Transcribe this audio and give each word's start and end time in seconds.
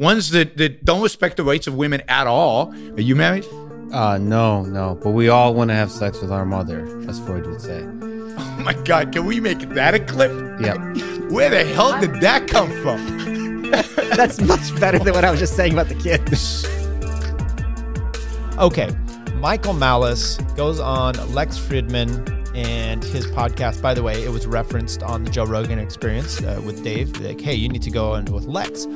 ones 0.00 0.30
that, 0.30 0.56
that 0.56 0.84
don't 0.84 1.02
respect 1.02 1.36
the 1.36 1.44
rights 1.44 1.66
of 1.66 1.74
women 1.74 2.02
at 2.08 2.26
all. 2.26 2.74
Are 2.74 3.00
you 3.00 3.14
married? 3.14 3.44
Uh, 3.92 4.18
no, 4.18 4.64
no. 4.64 4.98
But 5.00 5.10
we 5.10 5.28
all 5.28 5.54
want 5.54 5.70
to 5.70 5.74
have 5.74 5.90
sex 5.90 6.20
with 6.20 6.32
our 6.32 6.46
mother, 6.46 6.86
as 7.08 7.20
Freud 7.20 7.46
would 7.46 7.60
say. 7.60 7.82
Oh 7.82 8.62
my 8.64 8.72
God, 8.84 9.12
can 9.12 9.26
we 9.26 9.40
make 9.40 9.60
that 9.70 9.94
a 9.94 10.00
clip? 10.00 10.32
Yep. 10.60 10.78
Where 11.30 11.50
the 11.50 11.64
hell 11.64 12.00
did 12.00 12.20
that 12.22 12.48
come 12.48 12.70
from? 12.82 13.70
That's 14.16 14.40
much 14.40 14.74
better 14.80 14.98
than 14.98 15.14
what 15.14 15.24
I 15.24 15.30
was 15.30 15.38
just 15.38 15.54
saying 15.54 15.74
about 15.74 15.88
the 15.88 15.94
kids. 15.94 16.66
Okay, 18.58 18.90
Michael 19.36 19.72
Malice 19.72 20.36
goes 20.54 20.80
on 20.80 21.14
Lex 21.32 21.58
Fridman 21.58 22.39
and 22.60 23.02
his 23.02 23.26
podcast. 23.28 23.80
By 23.80 23.94
the 23.94 24.02
way, 24.02 24.22
it 24.22 24.28
was 24.28 24.46
referenced 24.46 25.02
on 25.02 25.24
the 25.24 25.30
Joe 25.30 25.44
Rogan 25.44 25.78
Experience 25.78 26.42
uh, 26.42 26.60
with 26.64 26.84
Dave. 26.84 27.18
Like, 27.20 27.40
hey, 27.40 27.54
you 27.54 27.68
need 27.68 27.82
to 27.82 27.90
go 27.90 28.14
in 28.16 28.26
with 28.26 28.44
Lex. 28.44 28.86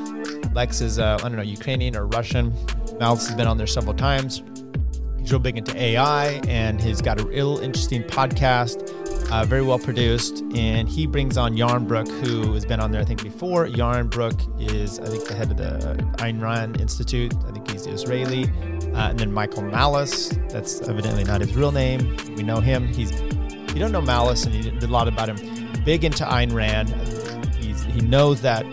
Lex 0.55 0.81
is, 0.81 0.99
uh, 0.99 1.17
I 1.21 1.23
don't 1.23 1.37
know, 1.37 1.43
Ukrainian 1.43 1.97
or 1.97 2.07
Russian. 2.07 2.53
Malice 2.99 3.27
has 3.27 3.37
been 3.37 3.47
on 3.47 3.57
there 3.57 3.67
several 3.67 3.95
times. 3.95 4.43
He's 5.19 5.33
real 5.33 5.39
big 5.39 5.57
into 5.57 5.75
AI, 5.81 6.27
and 6.47 6.79
he's 6.79 7.01
got 7.01 7.19
a 7.19 7.25
real 7.25 7.57
interesting 7.59 8.03
podcast, 8.03 8.93
uh, 9.31 9.45
very 9.47 9.63
well 9.63 9.79
produced. 9.79 10.43
And 10.55 10.87
he 10.87 11.07
brings 11.07 11.39
on 11.39 11.57
Yaron 11.57 11.89
Brook, 11.89 12.07
who 12.07 12.53
has 12.53 12.67
been 12.67 12.81
on 12.81 12.91
there, 12.91 13.01
I 13.01 13.05
think, 13.05 13.23
before. 13.23 13.67
Yaron 13.67 14.11
Brook 14.11 14.39
is, 14.61 15.01
I 15.01 15.07
think, 15.07 15.27
the 15.27 15.35
head 15.35 15.51
of 15.51 15.57
the 15.57 15.97
Ayn 16.19 16.43
Rand 16.43 16.79
Institute. 16.81 17.33
I 17.49 17.53
think 17.53 17.71
he's 17.71 17.87
Israeli. 17.87 18.45
Uh, 18.93 19.09
and 19.09 19.19
then 19.19 19.33
Michael 19.33 19.63
Malice, 19.63 20.29
that's 20.51 20.83
evidently 20.83 21.25
not 21.25 21.41
his 21.41 21.57
real 21.57 21.73
name. 21.73 22.15
We 22.37 22.43
know 22.43 22.61
him. 22.61 22.87
He's 22.89 23.11
you 23.75 23.81
don't 23.81 23.93
know 23.93 24.01
Malice, 24.01 24.45
and 24.45 24.55
you 24.55 24.63
did 24.71 24.83
a 24.83 24.87
lot 24.87 25.09
about 25.09 25.29
him. 25.29 25.83
Big 25.85 26.05
into 26.05 26.25
Ayn 26.25 26.55
Rand. 26.55 26.89
He's, 27.57 27.83
he 27.83 28.01
knows 28.01 28.41
that 28.43 28.65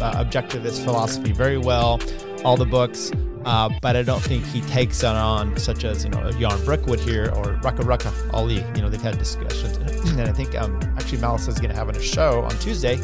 uh, 0.00 0.24
objectivist 0.24 0.82
philosophy 0.84 1.32
very 1.32 1.58
well. 1.58 2.00
All 2.44 2.56
the 2.56 2.66
books. 2.66 3.12
Uh, 3.44 3.70
but 3.80 3.94
I 3.94 4.02
don't 4.02 4.22
think 4.22 4.44
he 4.46 4.60
takes 4.62 5.04
it 5.04 5.06
on, 5.06 5.56
such 5.56 5.84
as 5.84 6.02
you 6.02 6.10
know 6.10 6.18
Yaron 6.30 6.64
Brookwood 6.64 6.98
here 6.98 7.30
or 7.36 7.52
Raka 7.62 7.84
Raka 7.84 8.12
Ali. 8.32 8.56
You 8.74 8.82
know 8.82 8.88
they've 8.88 9.00
had 9.00 9.18
discussions, 9.18 9.76
and 10.10 10.22
I 10.22 10.32
think 10.32 10.60
um, 10.60 10.80
actually 10.96 11.18
Malice 11.18 11.46
is 11.46 11.60
going 11.60 11.70
to 11.70 11.76
have 11.76 11.88
a 11.88 12.02
show 12.02 12.42
on 12.42 12.50
Tuesday. 12.58 12.98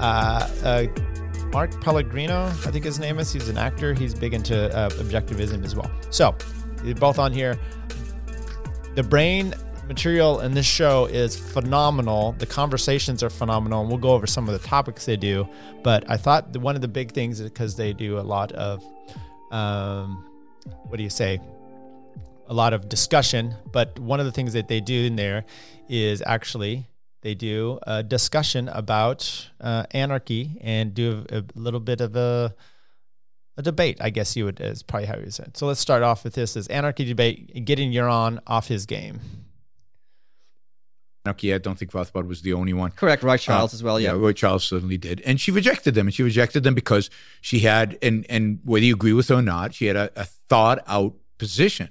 Uh, 0.00 0.48
uh, 0.64 0.86
Mark 1.52 1.80
Pellegrino, 1.80 2.46
I 2.46 2.70
think 2.72 2.84
his 2.84 2.98
name 2.98 3.20
is. 3.20 3.32
He's 3.32 3.48
an 3.48 3.58
actor. 3.58 3.94
He's 3.94 4.12
big 4.12 4.34
into 4.34 4.74
uh, 4.76 4.90
objectivism 4.90 5.64
as 5.64 5.76
well. 5.76 5.90
So 6.10 6.34
they're 6.82 6.94
both 6.94 7.20
on 7.20 7.32
here. 7.32 7.56
The 8.96 9.04
brain 9.04 9.54
material 9.86 10.40
in 10.40 10.52
this 10.52 10.66
show 10.66 11.06
is 11.06 11.36
phenomenal. 11.36 12.32
The 12.38 12.46
conversations 12.46 13.22
are 13.22 13.30
phenomenal, 13.30 13.80
and 13.80 13.88
we'll 13.88 13.98
go 13.98 14.10
over 14.10 14.26
some 14.26 14.48
of 14.48 14.60
the 14.60 14.66
topics 14.66 15.06
they 15.06 15.16
do. 15.16 15.48
But 15.82 16.08
I 16.10 16.16
thought 16.16 16.56
one 16.56 16.74
of 16.74 16.80
the 16.80 16.88
big 16.88 17.12
things 17.12 17.40
is 17.40 17.48
because 17.48 17.76
they 17.76 17.92
do 17.92 18.18
a 18.18 18.20
lot 18.20 18.52
of, 18.52 18.84
um, 19.50 20.28
what 20.86 20.96
do 20.96 21.02
you 21.02 21.10
say? 21.10 21.40
A 22.48 22.54
lot 22.54 22.72
of 22.72 22.88
discussion. 22.88 23.54
But 23.72 23.98
one 23.98 24.20
of 24.20 24.26
the 24.26 24.32
things 24.32 24.52
that 24.54 24.68
they 24.68 24.80
do 24.80 25.04
in 25.04 25.16
there 25.16 25.44
is 25.88 26.22
actually 26.26 26.88
they 27.22 27.34
do 27.34 27.78
a 27.84 28.02
discussion 28.02 28.68
about 28.68 29.50
uh, 29.60 29.84
anarchy 29.92 30.58
and 30.60 30.94
do 30.94 31.24
a, 31.30 31.38
a, 31.38 31.44
little 31.54 31.80
bit 31.80 32.00
of 32.00 32.14
a 32.14 32.54
a 33.56 33.62
debate. 33.62 33.96
I 34.00 34.10
guess 34.10 34.36
you 34.36 34.44
would 34.44 34.60
is 34.60 34.82
probably 34.82 35.06
how 35.06 35.16
you 35.16 35.30
said. 35.30 35.56
So 35.56 35.66
let's 35.66 35.80
start 35.80 36.02
off 36.02 36.24
with 36.24 36.34
this: 36.34 36.56
is 36.56 36.68
anarchy 36.68 37.04
debate 37.04 37.64
getting 37.64 37.90
Yaron 37.90 38.38
off 38.46 38.68
his 38.68 38.86
game? 38.86 39.20
Anarchy, 41.26 41.52
I 41.52 41.58
don't 41.58 41.78
think 41.78 41.90
Rothbard 41.90 42.28
was 42.28 42.42
the 42.42 42.52
only 42.52 42.72
one. 42.72 42.92
Correct, 42.92 43.22
Roy 43.22 43.36
Childs 43.36 43.74
uh, 43.74 43.76
as 43.76 43.82
well. 43.82 43.98
Yeah. 43.98 44.12
yeah, 44.12 44.18
Roy 44.18 44.32
Childs 44.32 44.64
certainly 44.64 44.96
did, 44.96 45.20
and 45.22 45.40
she 45.40 45.50
rejected 45.50 45.94
them, 45.94 46.06
and 46.06 46.14
she 46.14 46.22
rejected 46.22 46.62
them 46.62 46.74
because 46.74 47.10
she 47.40 47.60
had, 47.60 47.98
and 48.00 48.24
and 48.28 48.60
whether 48.64 48.84
you 48.84 48.94
agree 48.94 49.12
with 49.12 49.28
her 49.28 49.36
or 49.36 49.42
not, 49.42 49.74
she 49.74 49.86
had 49.86 49.96
a, 49.96 50.10
a 50.14 50.24
thought 50.24 50.82
out 50.86 51.14
position 51.38 51.88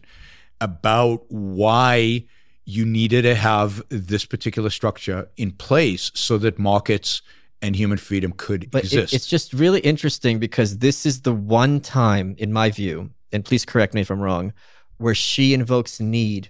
about 0.62 1.26
why 1.28 2.24
you 2.64 2.86
needed 2.86 3.24
to 3.24 3.36
have 3.36 3.84
this 3.90 4.26
particular 4.26 4.70
structure 4.70 5.30
in 5.38 5.52
place 5.52 6.12
so 6.16 6.38
that 6.38 6.58
markets 6.58 7.22
and 7.62 7.76
human 7.76 7.98
freedom 7.98 8.32
could 8.32 8.72
but 8.72 8.84
exist. 8.84 9.14
It, 9.14 9.18
it's 9.18 9.28
just 9.28 9.54
really 9.54 9.82
interesting 9.82 10.40
because 10.40 10.80
this 10.80 11.06
is 11.06 11.22
the 11.22 11.34
one 11.34 11.80
time, 11.80 12.36
in 12.38 12.54
my 12.54 12.72
view, 12.72 13.12
and 13.32 13.44
please 13.44 13.66
correct 13.66 13.94
me 13.94 14.02
if 14.02 14.10
I'm 14.10 14.22
wrong, 14.22 14.54
where 14.98 15.16
she 15.16 15.54
invokes 15.54 16.00
need 16.00 16.50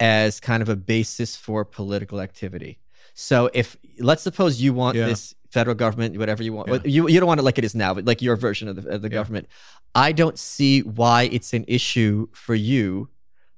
as 0.00 0.40
kind 0.40 0.62
of 0.62 0.68
a 0.68 0.76
basis 0.76 1.36
for 1.36 1.64
political 1.64 2.20
activity. 2.20 2.78
So 3.14 3.50
if 3.54 3.76
let's 3.98 4.22
suppose 4.22 4.60
you 4.60 4.74
want 4.74 4.96
yeah. 4.96 5.06
this 5.06 5.34
federal 5.50 5.74
government, 5.74 6.18
whatever 6.18 6.42
you 6.42 6.52
want, 6.52 6.68
yeah. 6.68 6.78
you 6.84 7.08
you 7.08 7.18
don't 7.18 7.26
want 7.26 7.40
it 7.40 7.44
like 7.44 7.58
it 7.58 7.64
is 7.64 7.74
now, 7.74 7.94
but 7.94 8.04
like 8.04 8.20
your 8.20 8.36
version 8.36 8.68
of 8.68 8.76
the, 8.76 8.88
of 8.90 9.02
the 9.02 9.08
yeah. 9.08 9.14
government. 9.14 9.48
I 9.94 10.12
don't 10.12 10.38
see 10.38 10.82
why 10.82 11.24
it's 11.32 11.54
an 11.54 11.64
issue 11.66 12.28
for 12.32 12.54
you, 12.54 13.08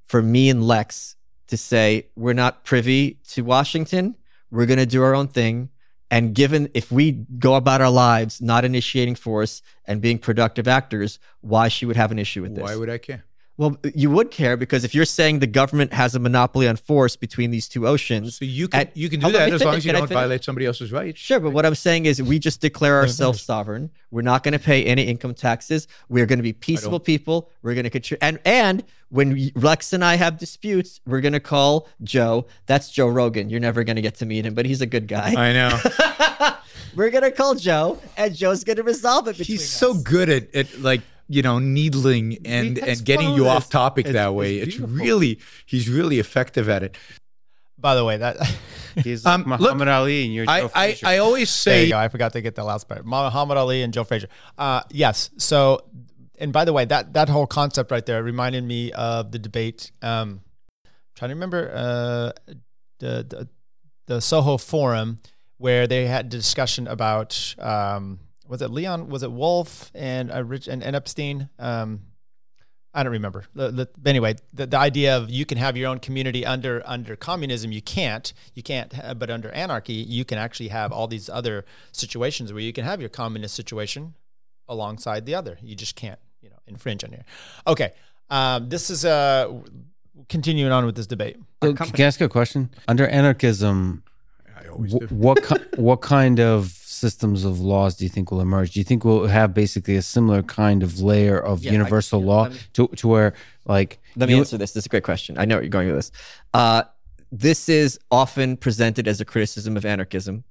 for 0.06 0.22
me 0.22 0.48
and 0.48 0.62
Lex 0.62 1.16
to 1.48 1.56
say 1.56 2.06
we're 2.14 2.34
not 2.34 2.64
privy 2.64 3.18
to 3.30 3.42
Washington. 3.42 4.16
We're 4.50 4.66
going 4.66 4.78
to 4.78 4.86
do 4.86 5.02
our 5.02 5.14
own 5.14 5.28
thing. 5.28 5.70
And 6.10 6.34
given 6.34 6.70
if 6.72 6.90
we 6.90 7.12
go 7.12 7.54
about 7.54 7.80
our 7.80 7.90
lives 7.90 8.40
not 8.40 8.64
initiating 8.64 9.14
force 9.14 9.60
and 9.84 10.00
being 10.00 10.18
productive 10.18 10.66
actors, 10.66 11.18
why 11.40 11.68
she 11.68 11.84
would 11.84 11.96
have 11.96 12.12
an 12.12 12.18
issue 12.18 12.42
with 12.42 12.54
this? 12.54 12.62
Why 12.62 12.76
would 12.76 12.88
I 12.88 12.98
care? 12.98 13.24
Well, 13.58 13.76
you 13.92 14.08
would 14.12 14.30
care 14.30 14.56
because 14.56 14.84
if 14.84 14.94
you're 14.94 15.04
saying 15.04 15.40
the 15.40 15.48
government 15.48 15.92
has 15.92 16.14
a 16.14 16.20
monopoly 16.20 16.68
on 16.68 16.76
force 16.76 17.16
between 17.16 17.50
these 17.50 17.68
two 17.68 17.88
oceans, 17.88 18.36
so 18.38 18.44
you 18.44 18.68
can 18.68 18.88
you 18.94 19.08
can 19.08 19.18
do 19.18 19.32
that 19.32 19.52
as 19.52 19.64
long 19.64 19.74
as 19.74 19.84
you 19.84 19.90
don't 19.90 20.08
violate 20.08 20.44
somebody 20.44 20.64
else's 20.64 20.92
rights. 20.92 21.18
Sure, 21.18 21.40
but 21.40 21.50
what 21.50 21.66
I'm 21.66 21.74
saying 21.74 22.06
is 22.06 22.22
we 22.22 22.38
just 22.38 22.60
declare 22.60 22.96
ourselves 22.98 23.42
sovereign. 23.42 23.90
We're 24.12 24.22
not 24.22 24.44
going 24.44 24.52
to 24.52 24.60
pay 24.60 24.84
any 24.84 25.02
income 25.02 25.34
taxes. 25.34 25.88
We're 26.08 26.24
going 26.24 26.38
to 26.38 26.44
be 26.44 26.52
peaceful 26.52 27.00
people. 27.00 27.50
We're 27.62 27.74
going 27.74 27.82
to 27.82 27.90
contribute, 27.90 28.24
and 28.24 28.38
and 28.44 28.84
when 29.08 29.50
Lex 29.56 29.92
and 29.92 30.04
I 30.04 30.14
have 30.14 30.38
disputes, 30.38 31.00
we're 31.04 31.20
going 31.20 31.32
to 31.32 31.40
call 31.40 31.88
Joe. 32.04 32.46
That's 32.66 32.90
Joe 32.90 33.08
Rogan. 33.08 33.50
You're 33.50 33.58
never 33.58 33.82
going 33.82 33.96
to 33.96 34.02
get 34.02 34.14
to 34.16 34.26
meet 34.26 34.46
him, 34.46 34.54
but 34.54 34.66
he's 34.66 34.82
a 34.82 34.86
good 34.86 35.08
guy. 35.08 35.34
I 35.34 35.52
know. 35.52 36.56
we're 36.94 37.10
going 37.10 37.24
to 37.24 37.32
call 37.32 37.56
Joe, 37.56 37.98
and 38.16 38.36
Joe's 38.36 38.62
going 38.62 38.76
to 38.76 38.84
resolve 38.84 39.26
it. 39.26 39.34
He's 39.34 39.62
us. 39.62 39.68
so 39.68 39.94
good 39.94 40.28
at 40.28 40.54
at 40.54 40.78
like 40.80 41.00
you 41.28 41.42
know 41.42 41.58
needling 41.58 42.38
and 42.44 42.78
and 42.78 43.04
getting 43.04 43.34
you 43.34 43.46
off 43.46 43.70
topic 43.70 44.06
it's, 44.06 44.14
that 44.14 44.34
way. 44.34 44.56
It's, 44.56 44.76
it's, 44.76 44.78
really 44.78 45.38
he's 45.66 45.88
really 45.88 46.18
effective 46.18 46.68
at 46.68 46.82
it. 46.82 46.96
By 47.78 47.94
the 47.94 48.04
way, 48.04 48.16
that 48.16 48.36
he's 48.96 49.24
um, 49.24 49.44
Muhammad 49.46 49.86
look, 49.86 49.88
Ali 49.88 50.24
and 50.24 50.34
you're 50.34 50.46
Joe 50.46 50.70
I, 50.74 50.96
I, 51.04 51.14
I 51.14 51.18
always 51.18 51.50
say 51.50 51.92
I 51.92 52.08
forgot 52.08 52.32
to 52.32 52.40
get 52.40 52.54
the 52.54 52.64
last 52.64 52.88
part. 52.88 53.06
Muhammad 53.06 53.56
Ali 53.56 53.82
and 53.82 53.92
Joe 53.92 54.04
Frazier. 54.04 54.28
Uh, 54.56 54.82
yes. 54.90 55.30
So, 55.36 55.84
and 56.38 56.52
by 56.52 56.64
the 56.64 56.72
way, 56.72 56.86
that 56.86 57.12
that 57.12 57.28
whole 57.28 57.46
concept 57.46 57.90
right 57.90 58.04
there 58.04 58.22
reminded 58.22 58.64
me 58.64 58.90
of 58.92 59.30
the 59.30 59.38
debate. 59.38 59.92
Um, 60.02 60.40
trying 61.14 61.28
to 61.30 61.34
remember 61.34 61.70
uh, 61.72 62.52
the, 62.98 63.24
the 63.28 63.48
the 64.06 64.20
Soho 64.20 64.56
Forum 64.56 65.18
where 65.58 65.86
they 65.86 66.06
had 66.06 66.28
discussion 66.28 66.86
about 66.86 67.54
um, 67.58 68.20
was 68.48 68.62
it 68.62 68.70
Leon? 68.70 69.08
Was 69.08 69.22
it 69.22 69.30
Wolf 69.30 69.90
and 69.94 70.32
uh, 70.32 70.42
Rich 70.42 70.68
and, 70.68 70.82
and 70.82 70.96
Epstein? 70.96 71.50
Um, 71.58 72.00
I 72.94 73.02
don't 73.02 73.12
remember. 73.12 73.44
The, 73.54 73.70
the, 73.70 73.88
anyway, 74.06 74.36
the, 74.52 74.66
the 74.66 74.78
idea 74.78 75.16
of 75.16 75.30
you 75.30 75.44
can 75.44 75.58
have 75.58 75.76
your 75.76 75.88
own 75.88 75.98
community 76.00 76.44
under 76.44 76.82
under 76.86 77.14
communism, 77.16 77.70
you 77.70 77.82
can't. 77.82 78.32
You 78.54 78.62
can't. 78.62 78.92
But 79.18 79.30
under 79.30 79.50
anarchy, 79.50 79.92
you 79.92 80.24
can 80.24 80.38
actually 80.38 80.68
have 80.68 80.90
all 80.90 81.06
these 81.06 81.28
other 81.28 81.64
situations 81.92 82.52
where 82.52 82.62
you 82.62 82.72
can 82.72 82.84
have 82.84 83.00
your 83.00 83.10
communist 83.10 83.54
situation 83.54 84.14
alongside 84.68 85.26
the 85.26 85.34
other. 85.34 85.58
You 85.62 85.76
just 85.76 85.96
can't, 85.96 86.18
you 86.40 86.48
know, 86.48 86.56
infringe 86.66 87.04
on 87.04 87.10
here. 87.10 87.24
Okay, 87.66 87.92
um, 88.30 88.70
this 88.70 88.88
is 88.88 89.04
uh, 89.04 89.52
continuing 90.28 90.72
on 90.72 90.86
with 90.86 90.96
this 90.96 91.06
debate. 91.06 91.36
So, 91.62 91.74
can 91.74 91.92
I 91.94 92.02
ask 92.02 92.20
you 92.20 92.26
a 92.26 92.30
question? 92.30 92.70
Under 92.88 93.06
anarchism, 93.06 94.02
w- 94.64 95.06
what 95.08 95.78
what 95.78 96.00
kind 96.00 96.40
of 96.40 96.72
systems 96.98 97.44
of 97.44 97.60
laws 97.60 97.96
do 97.96 98.04
you 98.04 98.08
think 98.10 98.30
will 98.30 98.40
emerge? 98.40 98.72
Do 98.72 98.80
you 98.80 98.84
think 98.84 99.04
we'll 99.04 99.26
have 99.26 99.54
basically 99.54 99.96
a 99.96 100.02
similar 100.02 100.42
kind 100.42 100.82
of 100.82 101.00
layer 101.00 101.38
of 101.38 101.62
yeah, 101.62 101.72
universal 101.72 102.20
I, 102.22 102.24
law 102.24 102.48
me, 102.48 102.58
to, 102.74 102.88
to 102.88 103.08
where 103.08 103.34
like 103.64 103.98
let 104.16 104.28
me 104.28 104.34
you, 104.34 104.40
answer 104.40 104.58
this. 104.58 104.72
This 104.72 104.82
is 104.82 104.86
a 104.86 104.88
great 104.90 105.04
question. 105.04 105.38
I 105.38 105.44
know 105.44 105.60
you're 105.60 105.68
going 105.68 105.88
with 105.88 105.96
this. 105.96 106.12
Uh, 106.52 106.82
this 107.30 107.68
is 107.68 107.98
often 108.10 108.56
presented 108.56 109.06
as 109.06 109.20
a 109.20 109.24
criticism 109.24 109.76
of 109.76 109.84
anarchism. 109.84 110.44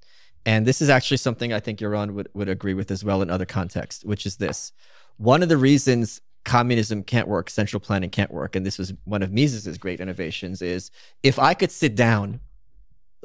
And 0.46 0.66
this 0.66 0.82
is 0.82 0.90
actually 0.90 1.18
something 1.18 1.52
I 1.52 1.60
think 1.60 1.80
Yaron 1.80 2.14
would, 2.14 2.30
would 2.34 2.48
agree 2.48 2.74
with 2.74 2.90
as 2.90 3.04
well 3.04 3.22
in 3.22 3.30
other 3.30 3.46
contexts, 3.46 4.06
which 4.06 4.26
is 4.26 4.38
this. 4.38 4.72
One 5.18 5.44
of 5.44 5.50
the 5.50 5.58
reasons 5.58 6.22
communism 6.46 7.04
can't 7.04 7.28
work, 7.28 7.50
central 7.50 7.82
planning 7.82 8.10
can't 8.10 8.32
work, 8.32 8.56
and 8.56 8.66
this 8.66 8.78
was 8.78 8.94
one 9.04 9.22
of 9.22 9.34
Mises's 9.34 9.78
great 9.78 10.00
innovations, 10.00 10.62
is 10.62 10.90
if 11.22 11.38
I 11.38 11.54
could 11.54 11.72
sit 11.72 11.96
down, 11.96 12.40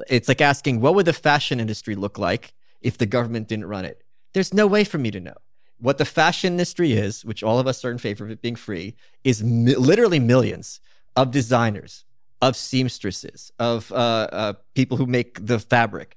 it's 0.09 0.27
like 0.27 0.41
asking, 0.41 0.81
what 0.81 0.95
would 0.95 1.05
the 1.05 1.13
fashion 1.13 1.61
industry 1.61 1.95
look 1.95 2.17
like 2.17 2.53
if 2.83 2.97
the 2.97 3.05
government 3.05 3.47
didn't 3.47 3.65
run 3.65 3.85
it? 3.85 4.03
There's 4.33 4.53
no 4.53 4.67
way 4.67 4.83
for 4.83 4.97
me 4.97 5.11
to 5.11 5.19
know. 5.19 5.35
What 5.79 5.97
the 5.97 6.05
fashion 6.05 6.53
industry 6.53 6.93
is, 6.93 7.25
which 7.25 7.43
all 7.43 7.59
of 7.59 7.67
us 7.67 7.83
are 7.83 7.91
in 7.91 7.97
favor 7.97 8.23
of 8.25 8.31
it 8.31 8.41
being 8.41 8.55
free, 8.55 8.95
is 9.23 9.43
mi- 9.43 9.75
literally 9.75 10.19
millions 10.19 10.79
of 11.15 11.31
designers, 11.31 12.05
of 12.41 12.55
seamstresses, 12.55 13.51
of 13.59 13.91
uh, 13.91 13.95
uh, 13.95 14.53
people 14.75 14.97
who 14.97 15.05
make 15.05 15.45
the 15.45 15.59
fabric. 15.59 16.15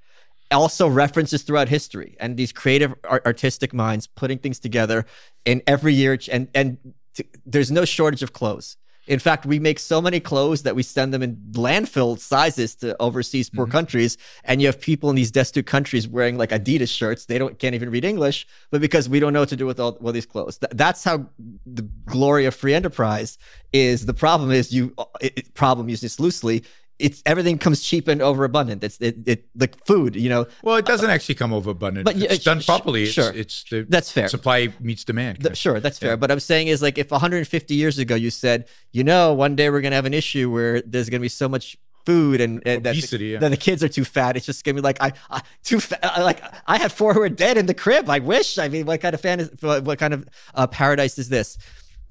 also 0.53 0.87
references 0.87 1.43
throughout 1.43 1.69
history 1.69 2.17
and 2.21 2.37
these 2.37 2.53
creative 2.53 2.95
artistic 3.05 3.73
minds 3.75 4.07
putting 4.07 4.39
things 4.39 4.61
together 4.61 5.05
and 5.45 5.61
every 5.67 5.93
year 5.93 6.17
and 6.31 6.47
and 6.55 6.79
t- 7.17 7.29
there's 7.45 7.71
no 7.71 7.85
shortage 7.85 8.23
of 8.23 8.31
clothes 8.33 8.77
in 9.07 9.19
fact, 9.19 9.47
we 9.47 9.59
make 9.59 9.79
so 9.79 10.03
many 10.03 10.21
clothes 10.21 10.63
that 10.65 10.75
we 10.75 10.83
send 10.83 11.15
them 11.15 11.23
in 11.23 11.37
landfill 11.53 12.19
sizes 12.19 12.75
to 12.77 12.97
overseas 13.01 13.49
poor 13.49 13.65
mm-hmm. 13.65 13.73
countries. 13.73 14.19
And 14.45 14.61
you 14.61 14.67
have 14.67 14.81
people 14.81 15.11
in 15.11 15.17
these 15.17 15.31
destitute 15.31 15.67
countries 15.67 16.09
wearing 16.09 16.37
like 16.37 16.51
Adidas 16.51 16.89
shirts. 16.89 17.27
They 17.27 17.39
don't 17.39 17.59
can't 17.59 17.75
even 17.75 17.91
read 17.91 18.05
English, 18.05 18.47
but 18.71 18.81
because 18.81 19.09
we 19.09 19.21
don't 19.21 19.33
know 19.33 19.41
what 19.41 19.49
to 19.51 19.57
do 19.57 19.67
with 19.67 19.79
all, 19.79 19.93
all 20.03 20.13
these 20.13 20.27
clothes. 20.27 20.59
Th- 20.59 20.73
that's 20.75 21.05
how 21.05 21.27
the 21.67 21.83
glory 22.07 22.47
of 22.47 22.55
free 22.55 22.75
enterprise 22.75 23.39
is. 23.73 24.07
The 24.07 24.15
problem 24.15 24.51
is 24.51 24.73
you 24.73 24.95
it, 25.21 25.55
problem 25.55 25.89
use 25.89 26.01
this 26.01 26.19
loosely 26.19 26.65
it's 26.99 27.23
everything 27.27 27.59
comes 27.59 27.83
cheap 27.83 28.09
and 28.09 28.23
overabundant. 28.23 28.83
It's 28.83 28.99
it, 29.01 29.17
it 29.27 29.47
like 29.55 29.85
food, 29.85 30.17
you 30.17 30.29
know. 30.29 30.47
Well, 30.63 30.77
it 30.77 30.87
doesn't 30.87 31.11
actually 31.11 31.35
come 31.35 31.53
overabundant. 31.53 32.05
But 32.05 32.17
it's 32.17 32.45
done 32.45 32.63
properly. 32.63 33.05
It's, 33.05 33.13
sure, 33.13 33.33
it's 33.35 33.65
the 33.65 33.87
that's 33.89 34.11
fair. 34.11 34.29
Supply 34.29 34.73
meets 34.81 35.05
demand. 35.05 35.39
The, 35.43 35.55
sure, 35.55 35.81
that's 35.81 35.99
fair. 35.99 36.17
But 36.17 36.31
I'm 36.31 36.41
saying 36.41 36.69
is 36.69 36.83
like 36.83 36.99
if 36.99 37.11
150 37.11 37.75
years 37.75 37.99
ago 37.99 38.15
you 38.15 38.31
said, 38.31 38.69
you 38.93 39.05
know, 39.05 39.35
one 39.35 39.57
day 39.57 39.69
we're 39.71 39.83
gonna 39.83 39.97
have 39.97 40.07
an 40.07 40.15
issue 40.15 40.51
where 40.51 40.81
there's 40.83 41.11
gonna 41.11 41.21
be 41.21 41.29
so 41.29 41.49
much 41.49 41.77
food 42.07 42.41
and, 42.41 42.63
and 42.65 42.87
Obesity, 42.87 43.11
that, 43.11 43.19
the, 43.19 43.25
yeah. 43.25 43.39
that 43.41 43.49
the 43.51 43.57
kids 43.57 43.83
are 43.83 43.89
too 43.89 44.05
fat. 44.05 44.37
It's 44.37 44.47
just 44.47 44.65
gonna 44.65 44.77
be 44.77 44.81
like 44.81 45.03
I, 45.03 45.13
I 45.31 45.43
too 45.65 45.81
fat. 45.81 46.01
Like 46.19 46.43
I 46.67 46.79
have 46.79 46.93
four 46.93 47.13
who 47.13 47.21
are 47.23 47.29
dead 47.29 47.59
in 47.59 47.67
the 47.67 47.75
crib. 47.75 48.09
I 48.09 48.21
wish. 48.21 48.59
I 48.59 48.69
mean, 48.69 48.87
what 48.87 49.01
kind 49.01 49.15
of 49.15 49.21
fan 49.21 49.41
is, 49.41 49.51
what 49.61 49.99
kind 49.99 50.15
of 50.15 50.29
uh, 50.55 50.67
paradise 50.67 51.19
is 51.19 51.29
this? 51.29 51.59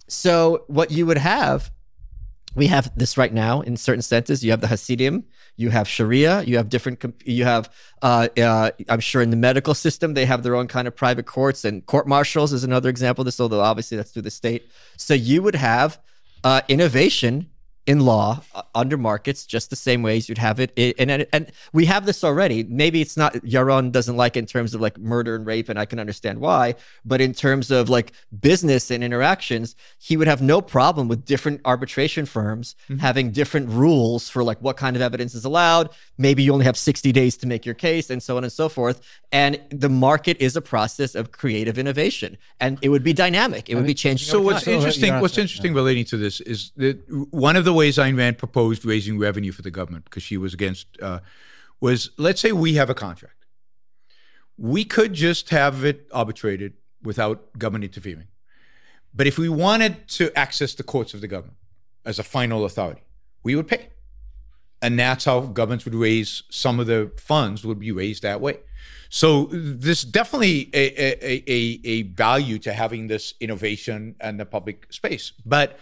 So 0.08 0.66
what 0.68 0.92
you 0.92 1.08
would 1.08 1.18
have 1.18 1.72
we 2.56 2.68
have 2.68 2.92
this 2.98 3.18
right 3.18 3.34
now 3.34 3.62
in 3.62 3.78
certain 3.78 4.02
senses. 4.02 4.44
You 4.44 4.52
have 4.52 4.62
the 4.62 4.68
Hasidim, 4.68 5.26
you 5.58 5.70
have 5.70 5.88
Sharia, 5.88 6.42
you 6.44 6.58
have 6.58 6.70
different, 6.70 7.04
you 7.26 7.44
have, 7.44 7.70
uh, 8.02 8.30
uh, 8.38 8.72
I'm 8.90 9.02
sure 9.02 9.22
in 9.22 9.30
the 9.30 9.38
medical 9.38 9.74
system, 9.74 10.14
they 10.14 10.26
have 10.26 10.44
their 10.44 10.56
own 10.56 10.68
kind 10.68 10.88
of 10.88 10.96
private 10.96 11.26
courts 11.26 11.66
and 11.66 11.86
court 11.86 12.08
martials 12.08 12.54
is 12.54 12.64
another 12.64 12.90
example 12.90 13.22
of 13.22 13.26
this, 13.26 13.40
although 13.40 13.62
obviously 13.62 13.98
that's 13.98 14.12
through 14.12 14.24
the 14.24 14.32
state. 14.32 14.70
So 14.98 15.14
you 15.14 15.42
would 15.42 15.56
have 15.56 16.00
uh, 16.44 16.62
innovation 16.68 17.50
in 17.88 18.00
law 18.00 18.42
uh, 18.56 18.64
under 18.74 18.98
markets 18.98 19.46
just 19.46 19.70
the 19.70 19.76
same 19.76 20.02
ways 20.02 20.28
you'd 20.28 20.40
have 20.40 20.60
it 20.60 20.72
and, 20.78 21.12
and 21.12 21.28
and 21.32 21.52
we 21.72 21.86
have 21.86 22.06
this 22.06 22.24
already. 22.24 22.64
Maybe 22.64 23.02
it's 23.02 23.16
not 23.16 23.34
Yaron 23.36 23.92
doesn't 23.92 24.18
like 24.18 24.36
it 24.36 24.40
in 24.40 24.46
terms 24.46 24.74
of 24.74 24.82
like 24.82 24.98
murder 24.98 25.36
and 25.36 25.46
rape 25.46 25.70
and 25.70 25.78
I 25.78 25.86
can 25.86 26.00
understand 26.00 26.40
why 26.40 26.76
but 27.04 27.22
in 27.22 27.34
terms 27.34 27.70
of 27.72 27.90
like 27.90 28.12
business 28.40 28.90
and 28.90 29.04
interactions 29.04 29.76
he 30.00 30.18
would 30.18 30.28
have 30.28 30.42
no 30.42 30.62
problem 30.62 31.08
with 31.08 31.26
different 31.26 31.62
arbitration 31.66 32.26
firms 32.26 32.76
mm-hmm. 32.90 33.00
having 33.00 33.32
different 33.32 33.70
rules 33.70 34.30
for 34.30 34.44
like 34.44 34.60
what 34.62 34.78
kind 34.78 34.96
of 34.96 35.02
evidence 35.02 35.36
is 35.36 35.46
allowed. 35.46 35.90
Maybe 36.18 36.44
you 36.44 36.54
only 36.54 36.66
have 36.66 36.78
60 36.78 37.12
days 37.12 37.38
to 37.38 37.48
make 37.48 37.66
your 37.66 37.76
case 37.76 38.10
and 38.10 38.22
so 38.22 38.38
on 38.38 38.44
and 38.44 38.52
so 38.52 38.70
forth. 38.70 39.02
And 39.32 39.62
the 39.70 39.90
market 39.90 40.38
is 40.40 40.56
a 40.56 40.62
process 40.62 41.14
of 41.14 41.32
creative 41.32 41.78
innovation 41.78 42.38
and 42.60 42.80
it 42.82 42.90
would 42.90 43.04
be 43.04 43.14
dynamic. 43.14 43.70
It 43.70 43.76
would 43.76 43.86
be 43.86 43.94
changing 43.94 44.26
so 44.26 44.42
what's 44.42 44.68
interesting 44.68 45.20
what's 45.20 45.38
interesting 45.38 45.74
relating 45.74 46.06
to 46.06 46.18
this 46.18 46.42
is 46.42 46.72
that 46.78 46.98
one 47.32 47.56
of 47.56 47.66
the 47.66 47.75
ways 47.76 47.98
Ayn 47.98 48.18
Rand 48.18 48.38
proposed 48.38 48.86
raising 48.86 49.18
revenue 49.18 49.52
for 49.52 49.62
the 49.62 49.72
government 49.72 50.06
because 50.06 50.24
she 50.24 50.38
was 50.38 50.54
against 50.54 50.88
uh, 51.02 51.20
was 51.80 52.12
let's 52.18 52.42
say 52.42 52.52
we 52.52 52.76
have 52.76 52.90
a 52.90 52.96
contract. 52.96 53.46
We 54.58 54.86
could 54.86 55.14
just 55.14 55.50
have 55.50 55.84
it 55.84 56.08
arbitrated 56.12 56.74
without 57.04 57.58
government 57.58 57.84
interfering. 57.84 58.28
But 59.14 59.28
if 59.28 59.38
we 59.38 59.50
wanted 59.50 60.08
to 60.10 60.38
access 60.38 60.74
the 60.74 60.84
courts 60.84 61.14
of 61.14 61.22
the 61.22 61.28
government 61.28 61.58
as 62.06 62.20
a 62.20 62.24
final 62.24 62.66
authority, 62.66 63.04
we 63.44 63.56
would 63.56 63.68
pay. 63.68 63.90
And 64.82 65.00
that's 65.00 65.26
how 65.26 65.42
governments 65.42 65.86
would 65.86 65.96
raise 65.96 66.44
some 66.50 66.80
of 66.80 66.88
the 66.88 67.12
funds 67.18 67.66
would 67.66 67.80
be 67.80 67.92
raised 67.92 68.24
that 68.24 68.42
way. 68.42 68.60
So 69.10 69.46
there's 69.52 70.04
definitely 70.04 70.70
a, 70.74 71.02
a, 71.02 71.44
a, 71.48 71.80
a 71.86 72.02
value 72.04 72.60
to 72.60 72.74
having 72.74 73.08
this 73.08 73.34
innovation 73.40 74.16
and 74.20 74.40
the 74.40 74.46
public 74.46 74.92
space. 74.92 75.32
But 75.46 75.80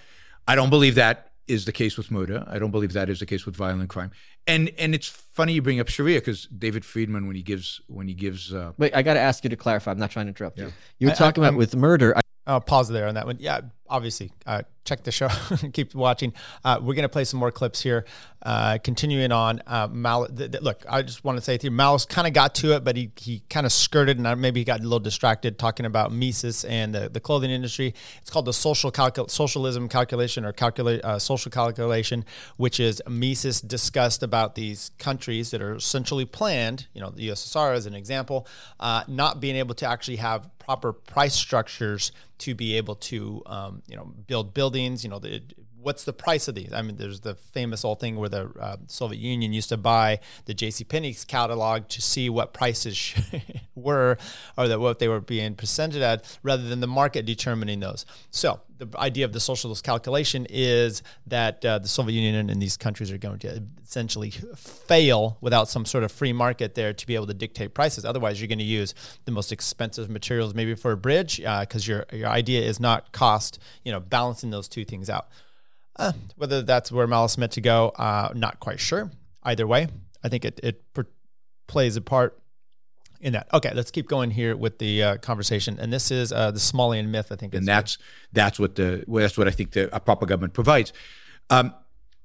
I 0.48 0.56
don't 0.56 0.69
believe 0.69 0.96
that 0.96 1.32
is 1.48 1.66
the 1.66 1.72
case 1.72 1.98
with 1.98 2.12
murder. 2.12 2.44
I 2.48 2.60
don't 2.60 2.72
believe 2.72 2.94
that 2.94 3.10
is 3.10 3.19
the 3.19 3.25
case 3.25 3.45
with 3.45 3.56
violent 3.56 3.90
crime. 3.90 4.12
And 4.48 4.72
and 4.78 4.94
it's 4.94 5.07
funny 5.07 5.54
you 5.54 5.62
bring 5.62 5.80
up 5.80 5.88
Sharia 5.88 6.19
because 6.19 6.48
David 6.48 6.86
Friedman 6.86 7.28
when 7.28 7.36
he 7.36 7.42
gives 7.42 7.81
when 7.88 8.07
he 8.07 8.13
gives. 8.13 8.54
Uh, 8.54 8.74
Wait, 8.78 8.95
I 8.95 9.01
got 9.01 9.13
to 9.16 9.19
ask 9.19 9.44
you 9.44 9.50
to 9.50 9.56
clarify. 9.56 9.92
I'm 9.92 10.00
not 10.00 10.12
trying 10.12 10.25
to 10.25 10.30
interrupt 10.30 10.57
yeah. 10.57 10.66
you. 10.66 10.74
You 11.00 11.07
were 11.07 11.16
talking 11.16 11.44
I, 11.44 11.48
about 11.48 11.57
with 11.57 11.75
murder. 11.75 12.18
I- 12.18 12.22
I'll 12.45 12.62
pause 12.62 12.90
there 12.90 13.07
on 13.07 13.16
that 13.16 13.25
one. 13.25 13.38
Yeah, 13.40 13.62
obviously, 13.88 14.34
uh, 14.45 14.63
check 14.85 15.03
the 15.03 15.12
show, 15.12 15.30
keep 15.74 15.95
watching. 15.95 16.33
Uh, 16.63 16.80
we're 16.81 16.94
going 16.94 17.03
to 17.03 17.09
play 17.09 17.24
some 17.24 17.39
more 17.39 17.51
clips 17.51 17.81
here. 17.81 18.06
Uh, 18.41 18.77
continuing 18.83 19.31
on, 19.31 19.62
uh, 19.68 19.88
Mal- 19.89 20.27
th- 20.27 20.51
th- 20.51 20.62
look, 20.62 20.83
I 20.89 21.01
just 21.01 21.24
want 21.24 21.38
to 21.38 21.41
say 21.41 21.57
to 21.57 21.68
you, 21.68 21.71
Malice 21.71 22.06
kind 22.06 22.27
of 22.27 22.33
got 22.33 22.56
to 22.56 22.75
it, 22.75 22.83
but 22.83 22.97
he, 22.97 23.09
he 23.15 23.41
kind 23.50 23.65
of 23.65 23.71
skirted 23.71 24.19
and 24.19 24.41
maybe 24.41 24.59
he 24.59 24.65
got 24.65 24.81
a 24.81 24.83
little 24.83 25.00
distracted 25.00 25.57
talking 25.57 25.85
about 25.85 26.12
Mises 26.12 26.65
and 26.65 26.94
the, 26.94 27.07
the 27.07 27.21
clothing 27.21 27.51
industry. 27.51 27.94
It's 28.21 28.30
called 28.30 28.45
the 28.45 28.53
social 28.53 28.91
calcul- 28.91 29.31
socialism 29.31 29.88
calculation 29.88 30.44
or 30.44 30.51
calculate 30.51 31.06
uh, 31.06 31.19
social 31.19 31.51
calculation, 31.51 32.25
which 32.57 32.81
is 32.81 33.01
Mises 33.07 33.62
discussed 33.62 34.24
about 34.24 34.56
these 34.56 34.91
countries 34.97 35.51
that 35.51 35.62
are 35.62 35.75
essentially 35.75 36.25
planned, 36.25 36.88
you 36.94 37.00
know, 37.00 37.12
the 37.12 37.29
USSR 37.29 37.74
as 37.74 37.86
an 37.86 37.94
example, 37.94 38.45
uh, 38.81 39.03
not 39.07 39.39
being 39.39 39.56
able 39.56 39.75
to 39.75 39.88
actually 39.88 40.18
have 40.18 40.50
proper 40.59 40.94
price 40.94 41.33
structures 41.33 42.12
to 42.39 42.56
be 42.56 42.77
able 42.77 42.95
to 42.95 43.41
um, 43.45 43.81
you 43.88 43.95
know 43.95 44.06
build, 44.27 44.53
build 44.53 44.73
buildings 44.74 45.04
you 45.04 45.10
know 45.10 45.20
the, 45.20 45.42
what's 45.83 46.03
the 46.03 46.13
price 46.13 46.47
of 46.47 46.56
these 46.56 46.71
i 46.74 46.81
mean 46.81 46.95
there's 46.95 47.19
the 47.21 47.35
famous 47.35 47.83
old 47.83 48.00
thing 48.00 48.15
where 48.15 48.30
the 48.30 48.50
uh, 48.59 48.77
soviet 48.88 49.19
union 49.19 49.53
used 49.53 49.69
to 49.69 49.77
buy 49.77 50.19
the 50.45 50.53
jc 50.53 50.88
penney's 50.88 51.25
catalog 51.25 51.88
to 51.88 52.01
see 52.01 52.30
what 52.30 52.53
prices 52.53 53.13
were 53.75 54.18
or 54.57 54.68
that 54.68 54.80
what 54.80 55.00
they 55.00 55.07
were 55.07 55.19
being 55.19 55.56
presented 55.56 56.01
at 56.01 56.38
rather 56.44 56.63
than 56.63 56.80
the 56.80 56.88
market 56.88 57.25
determining 57.25 57.80
those 57.80 58.06
so 58.31 58.62
the 58.77 59.00
idea 59.00 59.25
of 59.25 59.33
the 59.33 59.39
socialist 59.39 59.83
calculation 59.83 60.47
is 60.50 61.03
that 61.27 61.63
uh, 61.65 61.80
the 61.80 61.88
Soviet 61.88 62.19
Union 62.19 62.50
and 62.50 62.62
these 62.62 62.77
countries 62.77 63.12
are 63.12 63.18
going 63.18 63.39
to 63.39 63.63
essentially 63.83 64.31
fail 64.56 65.38
without 65.41 65.69
some 65.69 65.86
sort 65.86 66.03
of 66.03 66.12
free 66.12 66.33
market 66.33 66.75
there 66.75 66.94
to 66.94 67.07
be 67.07 67.15
able 67.15 67.27
to 67.27 67.33
dictate 67.33 67.74
prices. 67.74 68.06
Otherwise, 68.06 68.41
you're 68.41 68.47
going 68.47 68.59
to 68.59 68.63
use 68.63 68.94
the 69.25 69.31
most 69.31 69.51
expensive 69.51 70.09
materials 70.09 70.53
maybe 70.53 70.75
for 70.75 70.91
a 70.91 70.97
bridge 70.97 71.38
because 71.38 71.88
uh, 71.88 71.94
your 71.94 72.06
your 72.12 72.29
idea 72.29 72.62
is 72.62 72.79
not 72.79 73.12
cost. 73.12 73.59
You 73.83 73.91
know, 73.91 74.00
balancing 74.00 74.50
those 74.50 74.68
two 74.68 74.86
things 74.86 75.09
out. 75.09 75.27
Uh, 75.95 76.13
whether 76.36 76.62
that's 76.62 76.92
where 76.92 77.06
Malice 77.06 77.38
meant 77.38 77.51
to 77.54 77.62
go, 77.62 77.90
uh, 77.90 78.30
not 78.34 78.60
quite 78.60 78.80
sure. 78.80 79.12
Either 79.44 79.68
way, 79.68 79.88
I 80.24 80.30
think 80.30 80.45
it 80.45 80.60
it 80.63 80.94
per- 80.94 81.07
plays 81.68 81.95
a 81.95 82.01
part 82.01 82.42
in 83.22 83.34
that. 83.34 83.48
Okay, 83.54 83.72
let's 83.74 83.92
keep 83.92 84.07
going 84.07 84.31
here 84.31 84.56
with 84.56 84.80
the 84.80 85.04
uh, 85.04 85.18
conversation. 85.18 85.78
And 85.80 85.92
this 85.92 86.12
is 86.12 86.31
uh, 86.31 86.51
the 86.51 86.60
Smallian 86.60 87.10
myth, 87.10 87.31
I 87.31 87.36
think. 87.36 87.54
And 87.54 87.68
that's 87.68 87.98
that's 88.31 88.60
what 88.60 88.75
the 88.75 89.04
well, 89.07 89.22
that's 89.22 89.38
what 89.38 89.48
I 89.48 89.51
think 89.51 89.72
the 89.72 89.94
a 89.96 90.00
proper 90.00 90.25
government 90.25 90.53
provides. 90.53 90.94
Um, 91.50 91.74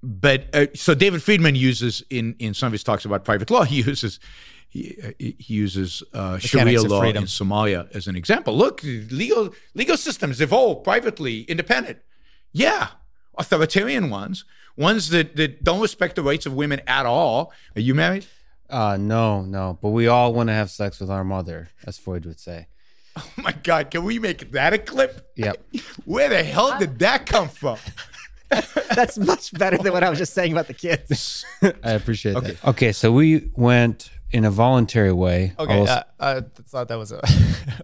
but 0.02 0.54
uh, 0.54 0.66
so 0.75 0.95
David 0.95 1.23
Friedman 1.23 1.54
uses 1.54 2.02
in 2.11 2.37
in 2.38 2.54
some 2.54 2.69
of 2.69 2.73
his 2.73 2.85
talks 2.85 3.04
about 3.04 3.25
private 3.25 3.50
law, 3.50 3.62
he 3.75 3.83
uses 3.83 4.21
he, 4.69 5.14
he 5.38 5.54
uses 5.54 6.02
uh, 6.12 6.38
Sharia 6.38 6.83
law 6.83 7.00
freedom. 7.00 7.23
in 7.23 7.26
Somalia 7.26 7.90
as 7.95 8.07
an 8.07 8.16
example. 8.16 8.57
Look, 8.57 8.83
legal 8.83 9.54
legal 9.75 9.97
systems 9.97 10.40
evolve 10.40 10.85
privately, 10.85 11.42
independent. 11.42 11.99
Yeah, 12.52 12.88
authoritarian 13.38 14.11
ones, 14.11 14.45
ones 14.76 15.11
that 15.11 15.37
that 15.37 15.64
don't 15.64 15.80
respect 15.80 16.16
the 16.16 16.23
rights 16.23 16.47
of 16.47 16.52
women 16.54 16.80
at 16.87 17.07
all. 17.07 17.52
Are 17.76 17.80
you 17.80 17.95
married? 17.95 18.26
Uh, 18.68 18.97
no, 18.99 19.42
no. 19.42 19.78
But 19.80 19.90
we 19.90 20.09
all 20.09 20.35
want 20.35 20.49
to 20.49 20.52
have 20.52 20.71
sex 20.71 21.00
with 21.00 21.11
our 21.11 21.25
mother, 21.25 21.71
as 21.87 21.99
Freud 21.99 22.26
would 22.26 22.40
say. 22.40 22.66
Oh 23.18 23.33
my 23.37 23.50
God! 23.50 23.90
Can 23.90 24.04
we 24.04 24.21
make 24.21 24.52
that 24.52 24.73
a 24.73 24.78
clip? 24.78 25.33
Yep. 25.35 25.61
Where 26.04 26.28
the 26.28 26.45
hell 26.45 26.78
did 26.78 27.00
that 27.00 27.26
come 27.26 27.49
from? 27.49 27.78
That's 28.95 29.18
much 29.18 29.52
better 29.52 29.76
than 29.76 29.92
what 29.92 30.04
I 30.04 30.09
was 30.09 30.21
just 30.21 30.35
saying 30.35 30.52
about 30.52 30.68
the 30.68 30.75
kids. 30.75 31.45
I 31.62 31.92
appreciate 31.92 32.37
okay. 32.37 32.52
that. 32.52 32.64
Okay, 32.64 32.92
so 32.92 33.11
we 33.11 33.50
went 33.57 34.11
in 34.30 34.45
a 34.45 34.52
voluntary 34.52 35.12
way. 35.12 35.52
Okay, 35.59 35.85
uh, 35.85 36.02
I 36.21 36.42
thought 36.68 36.87
that 36.88 36.99
was 36.99 37.11
a. 37.11 37.26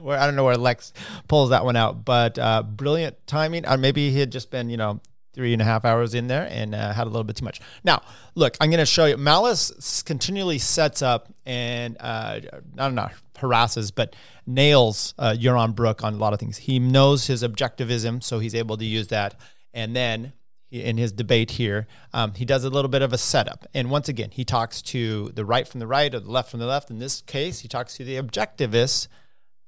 where 0.01 0.19
I 0.19 0.27
don't 0.27 0.37
know 0.37 0.45
where 0.45 0.57
Lex 0.57 0.93
pulls 1.27 1.51
that 1.51 1.65
one 1.65 1.75
out, 1.75 2.05
but 2.05 2.39
uh, 2.39 2.63
brilliant 2.63 3.27
timing. 3.27 3.67
Or 3.67 3.77
maybe 3.77 4.11
he 4.11 4.21
had 4.21 4.31
just 4.31 4.51
been, 4.51 4.71
you 4.71 4.77
know, 4.77 5.01
three 5.35 5.53
and 5.53 5.61
a 5.61 5.65
half 5.65 5.85
hours 5.85 6.15
in 6.15 6.29
there 6.29 6.49
and 6.51 6.75
uh, 6.75 6.93
had 6.93 7.07
a 7.07 7.11
little 7.11 7.25
bit 7.25 7.37
too 7.37 7.45
much. 7.45 7.61
Now, 7.83 8.03
look, 8.35 8.57
I'm 8.61 8.71
going 8.71 8.79
to 8.79 8.87
show 8.87 9.07
you. 9.07 9.17
Malice 9.17 10.03
continually 10.03 10.59
sets 10.59 11.03
up 11.03 11.33
and 11.45 11.97
uh, 12.01 12.41
I 12.41 12.51
don't 12.77 12.95
know 12.95 13.11
harasses, 13.37 13.91
but 13.91 14.17
nails 14.47 15.15
uh, 15.19 15.35
Yaron 15.39 15.75
Brook 15.75 16.03
on 16.03 16.15
a 16.15 16.17
lot 16.17 16.33
of 16.33 16.41
things. 16.41 16.59
He 16.59 16.79
knows 16.79 17.27
his 17.27 17.43
objectivism, 17.43 18.23
so 18.23 18.39
he's 18.39 18.55
able 18.55 18.77
to 18.77 18.85
use 18.85 19.09
that. 19.09 19.39
And 19.73 19.95
then 19.95 20.33
in 20.71 20.97
his 20.97 21.13
debate 21.13 21.53
here, 21.53 21.87
um, 22.13 22.35
he 22.35 22.45
does 22.45 22.65
a 22.65 22.71
little 22.71 22.89
bit 22.89 23.03
of 23.03 23.13
a 23.13 23.19
setup. 23.19 23.67
And 23.75 23.91
once 23.91 24.09
again, 24.09 24.31
he 24.31 24.45
talks 24.45 24.83
to 24.83 25.31
the 25.35 25.45
right 25.45 25.69
from 25.69 25.81
the 25.81 25.87
right 25.87 26.15
or 26.15 26.21
the 26.21 26.31
left 26.31 26.51
from 26.51 26.61
the 26.61 26.67
left. 26.67 26.91
In 26.91 26.99
this 26.99 27.21
case, 27.23 27.61
he 27.61 27.69
talks 27.69 27.97
to 27.97 28.05
the 28.05 28.17
objectivists 28.17 29.09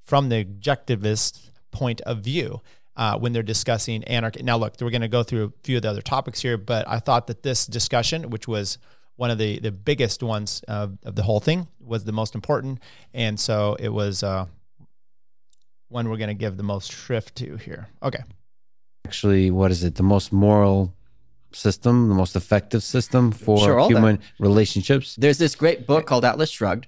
from 0.04 0.28
the 0.28 0.44
objectivist 0.44 1.50
point 1.70 2.00
of 2.02 2.20
view 2.20 2.60
uh, 2.96 3.18
when 3.18 3.32
they're 3.32 3.42
discussing 3.42 4.04
anarchy. 4.04 4.42
Now, 4.42 4.56
look, 4.56 4.74
we're 4.80 4.90
going 4.90 5.02
to 5.02 5.08
go 5.08 5.22
through 5.22 5.44
a 5.44 5.52
few 5.62 5.76
of 5.76 5.82
the 5.82 5.90
other 5.90 6.02
topics 6.02 6.40
here, 6.40 6.56
but 6.56 6.88
I 6.88 6.98
thought 6.98 7.26
that 7.26 7.42
this 7.42 7.66
discussion, 7.66 8.30
which 8.30 8.48
was 8.48 8.78
one 9.16 9.30
of 9.30 9.38
the, 9.38 9.58
the 9.60 9.72
biggest 9.72 10.22
ones 10.22 10.62
of, 10.68 10.98
of 11.04 11.14
the 11.14 11.22
whole 11.22 11.40
thing, 11.40 11.68
was 11.80 12.04
the 12.04 12.12
most 12.12 12.34
important, 12.34 12.80
and 13.14 13.38
so 13.38 13.76
it 13.78 13.88
was 13.88 14.22
uh, 14.22 14.46
one 15.88 16.08
we're 16.08 16.16
going 16.16 16.28
to 16.28 16.34
give 16.34 16.56
the 16.56 16.62
most 16.62 16.92
shrift 16.92 17.36
to 17.36 17.56
here. 17.56 17.88
Okay. 18.02 18.22
Actually, 19.06 19.50
what 19.50 19.70
is 19.70 19.84
it? 19.84 19.94
The 19.94 20.02
most 20.02 20.32
moral 20.32 20.94
system, 21.52 22.08
the 22.08 22.14
most 22.14 22.36
effective 22.36 22.82
system 22.82 23.32
for 23.32 23.58
Sure, 23.58 23.78
all 23.78 23.88
human 23.88 24.18
relationships. 24.38 25.16
There's 25.16 25.38
this 25.38 25.54
great 25.54 25.86
book 25.86 26.06
called 26.06 26.24
Atlas 26.24 26.50
Shrugged, 26.50 26.86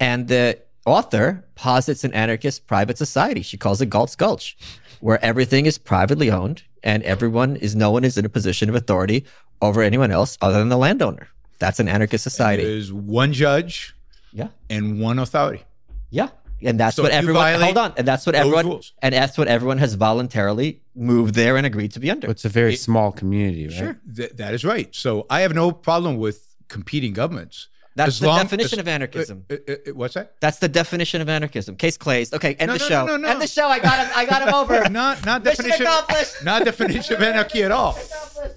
and 0.00 0.26
the 0.26 0.58
author 0.86 1.44
posits 1.54 2.04
an 2.04 2.12
anarchist 2.14 2.66
private 2.66 2.98
society. 2.98 3.42
She 3.42 3.56
calls 3.56 3.80
it 3.80 3.90
Galt's 3.90 4.16
Gulch, 4.16 4.56
where 5.00 5.22
everything 5.24 5.66
is 5.66 5.78
privately 5.78 6.30
owned 6.30 6.62
and 6.82 7.02
everyone 7.02 7.56
is 7.56 7.74
no 7.76 7.90
one 7.90 8.04
is 8.04 8.16
in 8.16 8.24
a 8.24 8.28
position 8.28 8.68
of 8.68 8.74
authority 8.74 9.24
over 9.60 9.82
anyone 9.82 10.10
else 10.10 10.38
other 10.40 10.58
than 10.58 10.68
the 10.70 10.78
landowner. 10.78 11.28
That's 11.58 11.78
an 11.80 11.88
anarchist 11.88 12.24
society. 12.24 12.64
There's 12.64 12.92
one 12.92 13.32
judge 13.34 13.94
Yeah. 14.32 14.48
and 14.70 15.00
one 15.00 15.18
authority. 15.18 15.64
Yeah. 16.10 16.28
And 16.62 16.78
that's 16.78 16.96
So 16.96 17.02
what 17.02 17.12
everyone 17.12 17.54
hold 17.60 17.78
on. 17.78 17.92
And 17.96 18.06
that's 18.06 18.26
what 18.26 18.34
everyone 18.34 18.66
rules. 18.66 18.92
and 19.02 19.14
that's 19.14 19.38
what 19.38 19.48
everyone 19.48 19.78
has 19.78 19.94
voluntarily 19.94 20.82
moved 20.94 21.34
there 21.34 21.56
and 21.56 21.66
agreed 21.66 21.92
to 21.92 22.00
be 22.00 22.10
under. 22.10 22.28
It's 22.30 22.44
a 22.44 22.50
very 22.50 22.76
small 22.76 23.12
community, 23.12 23.68
right? 23.68 23.76
Sure. 23.76 24.00
Th- 24.16 24.32
that 24.32 24.52
is 24.54 24.62
right. 24.64 24.94
So 24.94 25.26
I 25.30 25.40
have 25.40 25.54
no 25.54 25.72
problem 25.72 26.16
with 26.18 26.54
competing 26.68 27.12
governments. 27.14 27.68
That's 27.96 28.08
as 28.08 28.20
the 28.20 28.28
long, 28.28 28.42
definition 28.42 28.78
as, 28.78 28.84
of 28.84 28.88
anarchism. 28.88 29.44
It, 29.48 29.64
it, 29.66 29.82
it, 29.86 29.96
what's 29.96 30.14
that? 30.14 30.34
That's 30.40 30.58
the 30.58 30.68
definition 30.68 31.20
of 31.20 31.28
anarchism. 31.28 31.76
Case 31.76 31.96
closed. 31.96 32.32
Okay, 32.34 32.54
end 32.54 32.68
no, 32.68 32.74
the 32.74 32.78
no, 32.78 32.88
show. 32.88 33.06
No, 33.06 33.16
no, 33.16 33.22
no. 33.22 33.28
End 33.28 33.42
the 33.42 33.48
show. 33.48 33.66
I 33.66 33.80
got 33.80 33.98
him. 33.98 34.12
I 34.14 34.24
got 34.26 34.46
him 34.46 34.54
over. 34.54 34.88
not 34.90 35.24
not 35.26 35.42
definition. 35.42 35.86
Not 36.44 36.64
definition 36.64 37.16
of 37.16 37.22
anarchy 37.22 37.62
at 37.62 37.72
all. 37.72 37.98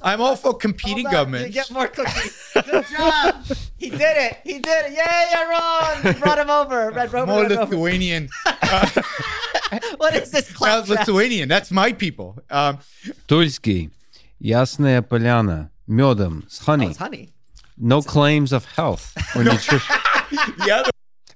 I'm 0.01 0.21
all 0.21 0.35
for 0.35 0.53
competing 0.53 1.05
governments. 1.05 1.47
You 1.47 1.53
get 1.53 1.71
more 1.71 1.87
cookies. 1.87 2.51
Good 2.53 2.85
job. 2.95 3.43
he 3.77 3.89
did 3.89 4.01
it. 4.01 4.37
He 4.43 4.59
did 4.59 4.85
it. 4.85 4.91
Yay, 4.91 5.25
Yaron! 5.33 6.19
Brought 6.19 6.39
him 6.39 6.49
over. 6.49 6.91
Red 6.91 7.11
Rover. 7.11 7.31
More 7.31 7.47
Lithuanian. 7.47 8.29
What 9.97 10.15
is 10.15 10.31
this? 10.31 10.47
Sounds 10.47 10.89
Lithuanian. 10.89 11.49
That's 11.49 11.71
my 11.71 11.93
people. 11.93 12.37
Um, 12.49 12.79
Tulski, 13.27 13.89
Ясная 14.39 15.01
поляна, 15.01 15.71
медом, 15.87 16.45
с 16.49 16.59
honey. 16.59 16.87
Oh, 16.87 16.89
it's 16.89 16.97
honey. 16.99 17.32
No 17.83 18.01
claims 18.01 18.53
of 18.53 18.63
health 18.63 19.13
or 19.35 19.43
nutrition. 19.43 19.95
the 20.31 20.71
other 20.71 20.89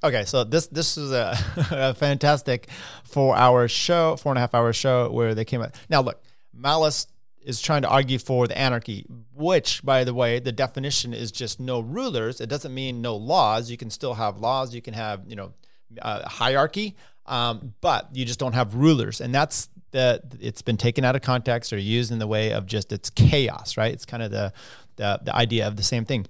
Okay, 0.04 0.26
so 0.26 0.44
this 0.44 0.68
this 0.68 0.98
is 0.98 1.12
a, 1.12 1.38
a 1.72 1.94
fantastic 1.94 2.70
four 3.04 3.36
hour 3.36 3.68
show, 3.68 4.16
four 4.16 4.32
and 4.32 4.38
a 4.38 4.42
half 4.42 4.54
hour 4.54 4.72
show 4.72 5.10
where 5.12 5.34
they 5.34 5.44
came 5.46 5.62
out. 5.62 5.76
Now 5.90 6.02
look, 6.02 6.22
Malice 6.54 7.08
is 7.44 7.62
trying 7.62 7.82
to 7.82 7.90
argue 7.90 8.20
for 8.20 8.48
the 8.48 8.58
anarchy, 8.58 9.06
which, 9.34 9.84
by 9.84 10.04
the 10.04 10.14
way, 10.14 10.40
the 10.40 10.52
definition 10.52 11.14
is 11.14 11.32
just 11.32 11.60
no 11.60 11.80
rulers. 11.80 12.40
It 12.40 12.48
doesn't 12.48 12.74
mean 12.74 13.02
no 13.02 13.16
laws. 13.16 13.72
You 13.72 13.78
can 13.78 13.90
still 13.90 14.14
have 14.14 14.38
laws. 14.38 14.74
You 14.76 14.82
can 14.82 14.94
have 14.94 15.22
you 15.28 15.36
know 15.36 15.54
uh, 16.02 16.30
hierarchy, 16.30 16.96
um, 17.26 17.74
but 17.82 18.10
you 18.14 18.24
just 18.24 18.40
don't 18.40 18.54
have 18.54 18.76
rulers, 18.76 19.20
and 19.20 19.34
that's 19.34 19.70
the. 19.92 20.22
It's 20.40 20.62
been 20.62 20.78
taken 20.78 21.06
out 21.06 21.16
of 21.16 21.24
context 21.24 21.74
or 21.74 21.78
used 21.78 22.12
in 22.12 22.20
the 22.20 22.28
way 22.28 22.52
of 22.52 22.68
just 22.68 22.92
it's 22.92 23.10
chaos, 23.10 23.78
right? 23.78 23.94
It's 23.94 24.06
kind 24.06 24.22
of 24.22 24.30
the 24.30 24.54
the, 24.98 25.20
the 25.24 25.36
idea 25.36 25.68
of 25.68 25.76
the 25.76 25.84
same 25.84 26.06
thing. 26.06 26.28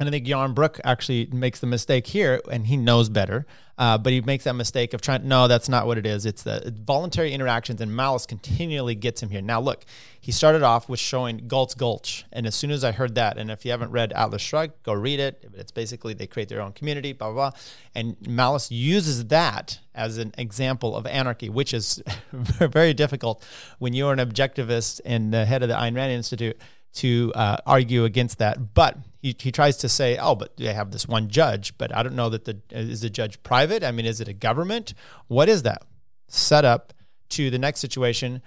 And 0.00 0.08
I 0.08 0.12
think 0.12 0.24
Jan 0.24 0.54
Brook 0.54 0.80
actually 0.82 1.26
makes 1.26 1.60
the 1.60 1.66
mistake 1.66 2.06
here, 2.06 2.40
and 2.50 2.66
he 2.66 2.78
knows 2.78 3.10
better. 3.10 3.46
Uh, 3.76 3.98
but 3.98 4.12
he 4.12 4.22
makes 4.22 4.44
that 4.44 4.54
mistake 4.54 4.94
of 4.94 5.02
trying. 5.02 5.28
No, 5.28 5.46
that's 5.46 5.68
not 5.68 5.86
what 5.86 5.98
it 5.98 6.06
is. 6.06 6.24
It's 6.24 6.42
the 6.42 6.74
voluntary 6.84 7.32
interactions, 7.32 7.82
and 7.82 7.94
malice 7.94 8.24
continually 8.24 8.94
gets 8.94 9.22
him 9.22 9.28
here. 9.28 9.42
Now, 9.42 9.60
look, 9.60 9.84
he 10.18 10.32
started 10.32 10.62
off 10.62 10.88
with 10.88 11.00
showing 11.00 11.48
Galt's 11.48 11.74
Gulch, 11.74 12.24
and 12.32 12.46
as 12.46 12.54
soon 12.54 12.70
as 12.70 12.82
I 12.82 12.92
heard 12.92 13.14
that, 13.16 13.36
and 13.36 13.50
if 13.50 13.64
you 13.66 13.70
haven't 13.70 13.90
read 13.90 14.12
Atlas 14.14 14.40
Shrugged, 14.40 14.82
go 14.84 14.94
read 14.94 15.20
it. 15.20 15.50
It's 15.54 15.70
basically 15.70 16.14
they 16.14 16.26
create 16.26 16.48
their 16.48 16.62
own 16.62 16.72
community, 16.72 17.12
blah 17.12 17.32
blah 17.32 17.50
blah, 17.50 17.60
and 17.94 18.16
malice 18.26 18.70
uses 18.70 19.26
that 19.26 19.80
as 19.94 20.16
an 20.16 20.32
example 20.38 20.96
of 20.96 21.06
anarchy, 21.06 21.50
which 21.50 21.74
is 21.74 22.02
very 22.32 22.94
difficult 22.94 23.42
when 23.78 23.92
you're 23.92 24.14
an 24.14 24.18
objectivist 24.18 25.00
and 25.04 25.32
the 25.32 25.44
head 25.44 25.62
of 25.62 25.68
the 25.68 25.74
Ayn 25.74 25.94
Rand 25.94 26.12
Institute 26.12 26.58
to 26.92 27.32
uh, 27.34 27.56
argue 27.66 28.04
against 28.04 28.38
that. 28.38 28.74
But 28.74 28.98
he, 29.20 29.36
he 29.38 29.52
tries 29.52 29.76
to 29.78 29.88
say, 29.88 30.16
oh, 30.18 30.34
but 30.34 30.56
they 30.56 30.72
have 30.72 30.90
this 30.90 31.06
one 31.06 31.28
judge. 31.28 31.76
But 31.78 31.94
I 31.94 32.02
don't 32.02 32.16
know 32.16 32.30
that 32.30 32.46
the 32.46 32.60
is 32.70 33.02
the 33.02 33.10
judge 33.10 33.42
private? 33.42 33.84
I 33.84 33.90
mean, 33.90 34.06
is 34.06 34.20
it 34.20 34.28
a 34.28 34.32
government? 34.32 34.94
What 35.28 35.48
is 35.48 35.62
that? 35.62 35.82
Set 36.28 36.64
up 36.64 36.92
to 37.30 37.50
the 37.50 37.58
next 37.58 37.80
situation 37.80 38.42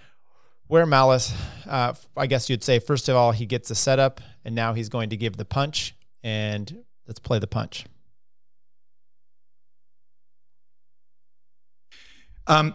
where 0.67 0.85
Malice, 0.85 1.33
uh, 1.67 1.93
I 2.17 2.27
guess 2.27 2.49
you'd 2.49 2.63
say, 2.63 2.79
first 2.79 3.07
of 3.07 3.15
all, 3.15 3.31
he 3.31 3.45
gets 3.45 3.69
a 3.69 3.75
setup, 3.75 4.21
and 4.43 4.55
now 4.55 4.73
he's 4.73 4.89
going 4.89 5.09
to 5.11 5.17
give 5.17 5.37
the 5.37 5.45
punch. 5.45 5.95
And 6.23 6.83
let's 7.07 7.19
play 7.19 7.37
the 7.37 7.47
punch. 7.47 7.85
Um, 12.47 12.73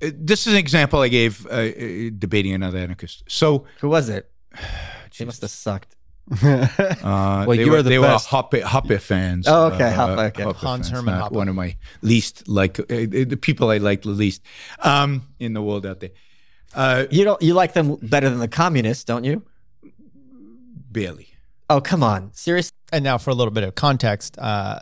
this 0.00 0.46
is 0.46 0.52
an 0.52 0.58
example 0.58 1.00
I 1.00 1.08
gave 1.08 1.46
uh, 1.46 1.50
uh, 1.50 2.10
debating 2.18 2.52
another 2.52 2.78
anarchist. 2.78 3.24
So 3.28 3.64
Who 3.80 3.88
was 3.88 4.08
it? 4.08 4.30
She 5.12 5.24
must 5.24 5.40
have 5.40 5.50
sucked. 5.50 5.95
Uh, 6.30 6.66
Well, 7.02 7.46
they 7.48 7.64
you 7.64 7.70
were, 7.70 7.78
are 7.78 7.82
the 7.82 7.90
they 7.90 7.98
best. 7.98 8.32
were 8.32 8.42
Hoppe, 8.42 8.60
Hoppe 8.62 9.00
fans. 9.00 9.46
Oh, 9.48 9.66
okay, 9.72 9.92
Uh, 9.92 10.06
Hoppe, 10.06 10.26
okay. 10.28 10.42
Hans 10.42 10.60
fans, 10.60 10.90
Hermann 10.90 11.18
not 11.18 11.30
Hoppe. 11.32 11.36
One 11.36 11.48
of 11.48 11.54
my 11.54 11.76
least 12.02 12.48
like 12.48 12.78
uh, 12.80 12.84
the 12.88 13.38
people 13.40 13.70
I 13.70 13.78
like 13.78 14.02
the 14.02 14.08
least 14.10 14.42
um, 14.80 15.22
in 15.38 15.52
the 15.54 15.62
world 15.62 15.86
out 15.86 16.00
there. 16.00 16.10
Uh, 16.74 17.06
You 17.10 17.24
don't. 17.24 17.40
You 17.42 17.54
like 17.54 17.72
them 17.74 17.96
better 18.02 18.28
than 18.28 18.38
the 18.38 18.48
communists, 18.48 19.04
don't 19.04 19.24
you? 19.24 19.42
barely. 20.90 21.28
Oh 21.68 21.80
come 21.80 22.02
on, 22.02 22.30
seriously. 22.32 22.70
And 22.92 23.02
now, 23.04 23.18
for 23.18 23.30
a 23.30 23.34
little 23.34 23.50
bit 23.52 23.64
of 23.64 23.74
context, 23.74 24.38
uh, 24.38 24.80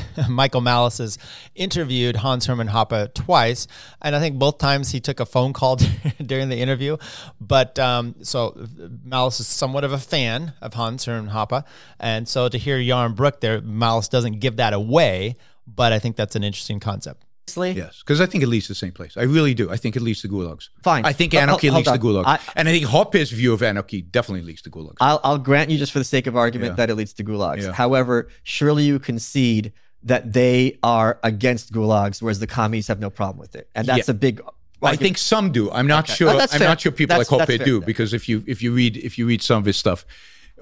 Michael 0.28 0.60
Malice 0.60 0.98
has 0.98 1.18
interviewed 1.54 2.16
Hans 2.16 2.46
Hermann 2.46 2.68
Hoppe 2.68 3.12
twice, 3.14 3.66
and 4.00 4.14
I 4.14 4.20
think 4.20 4.38
both 4.38 4.58
times 4.58 4.90
he 4.90 5.00
took 5.00 5.20
a 5.20 5.26
phone 5.26 5.52
call 5.52 5.76
during 6.24 6.48
the 6.48 6.56
interview. 6.56 6.96
But 7.40 7.78
um, 7.78 8.14
so 8.22 8.66
Malice 9.04 9.40
is 9.40 9.46
somewhat 9.46 9.84
of 9.84 9.92
a 9.92 9.98
fan 9.98 10.54
of 10.60 10.74
Hans 10.74 11.04
Hermann 11.04 11.30
Hoppe, 11.30 11.64
and 11.98 12.28
so 12.28 12.48
to 12.48 12.58
hear 12.58 12.78
Yaron 12.78 13.14
Brook 13.14 13.40
there, 13.40 13.60
Malice 13.60 14.08
doesn't 14.08 14.40
give 14.40 14.56
that 14.56 14.72
away, 14.72 15.36
but 15.66 15.92
I 15.92 15.98
think 15.98 16.16
that's 16.16 16.36
an 16.36 16.44
interesting 16.44 16.80
concept. 16.80 17.24
Yes, 17.56 17.98
because 18.00 18.20
I 18.20 18.26
think 18.26 18.42
it 18.44 18.46
leads 18.46 18.66
to 18.66 18.70
the 18.72 18.76
same 18.76 18.92
place. 18.92 19.16
I 19.16 19.24
really 19.24 19.52
do. 19.52 19.70
I 19.70 19.76
think 19.76 19.96
it 19.96 20.00
leads 20.02 20.22
to 20.22 20.28
gulags. 20.28 20.68
Fine. 20.82 21.04
I 21.04 21.12
think 21.12 21.34
anarchy 21.34 21.70
leads 21.70 21.90
to 21.90 21.98
gulags, 21.98 22.24
I- 22.26 22.38
and 22.56 22.68
I 22.68 22.72
think 22.72 22.86
Hoppe's 22.86 23.30
view 23.30 23.52
of 23.52 23.62
anarchy 23.62 24.00
definitely 24.00 24.42
leads 24.46 24.62
to 24.62 24.70
gulags. 24.70 24.96
I'll, 25.00 25.20
I'll 25.24 25.38
grant 25.38 25.70
you 25.70 25.76
just 25.76 25.92
for 25.92 25.98
the 25.98 26.04
sake 26.04 26.26
of 26.26 26.36
argument 26.36 26.72
Yeah. 26.72 26.76
that 26.76 26.90
it 26.90 26.94
leads 26.94 27.12
to 27.14 27.24
gulags. 27.24 27.62
Yeah. 27.62 27.72
However, 27.72 28.28
surely 28.42 28.84
you 28.84 28.98
concede 28.98 29.72
that 30.04 30.32
they 30.32 30.78
are 30.82 31.18
against 31.22 31.72
gulags, 31.72 32.22
whereas 32.22 32.38
the 32.38 32.46
commies 32.46 32.86
have 32.88 33.00
no 33.00 33.10
problem 33.10 33.38
with 33.38 33.54
it, 33.54 33.68
and 33.74 33.86
that's 33.86 34.08
Yeah. 34.08 34.12
a 34.12 34.14
big. 34.14 34.40
Well, 34.80 34.92
I 34.92 34.96
think 34.96 35.16
some 35.18 35.52
do. 35.52 35.70
I'm 35.70 35.86
not 35.86 36.04
Okay. 36.04 36.14
sure. 36.14 36.30
Oh, 36.30 36.38
I'm 36.40 36.48
fair. 36.48 36.60
not 36.68 36.80
sure 36.80 36.90
people 36.90 37.16
That's- 37.18 37.30
like 37.30 37.48
Hoppe 37.48 37.56
fair. 37.58 37.66
do 37.66 37.80
because 37.80 38.12
if 38.14 38.28
you 38.28 38.42
if 38.46 38.62
you 38.62 38.72
read 38.72 38.96
if 38.96 39.16
you 39.18 39.26
read 39.26 39.42
some 39.42 39.58
of 39.58 39.64
his 39.64 39.76
stuff, 39.76 40.04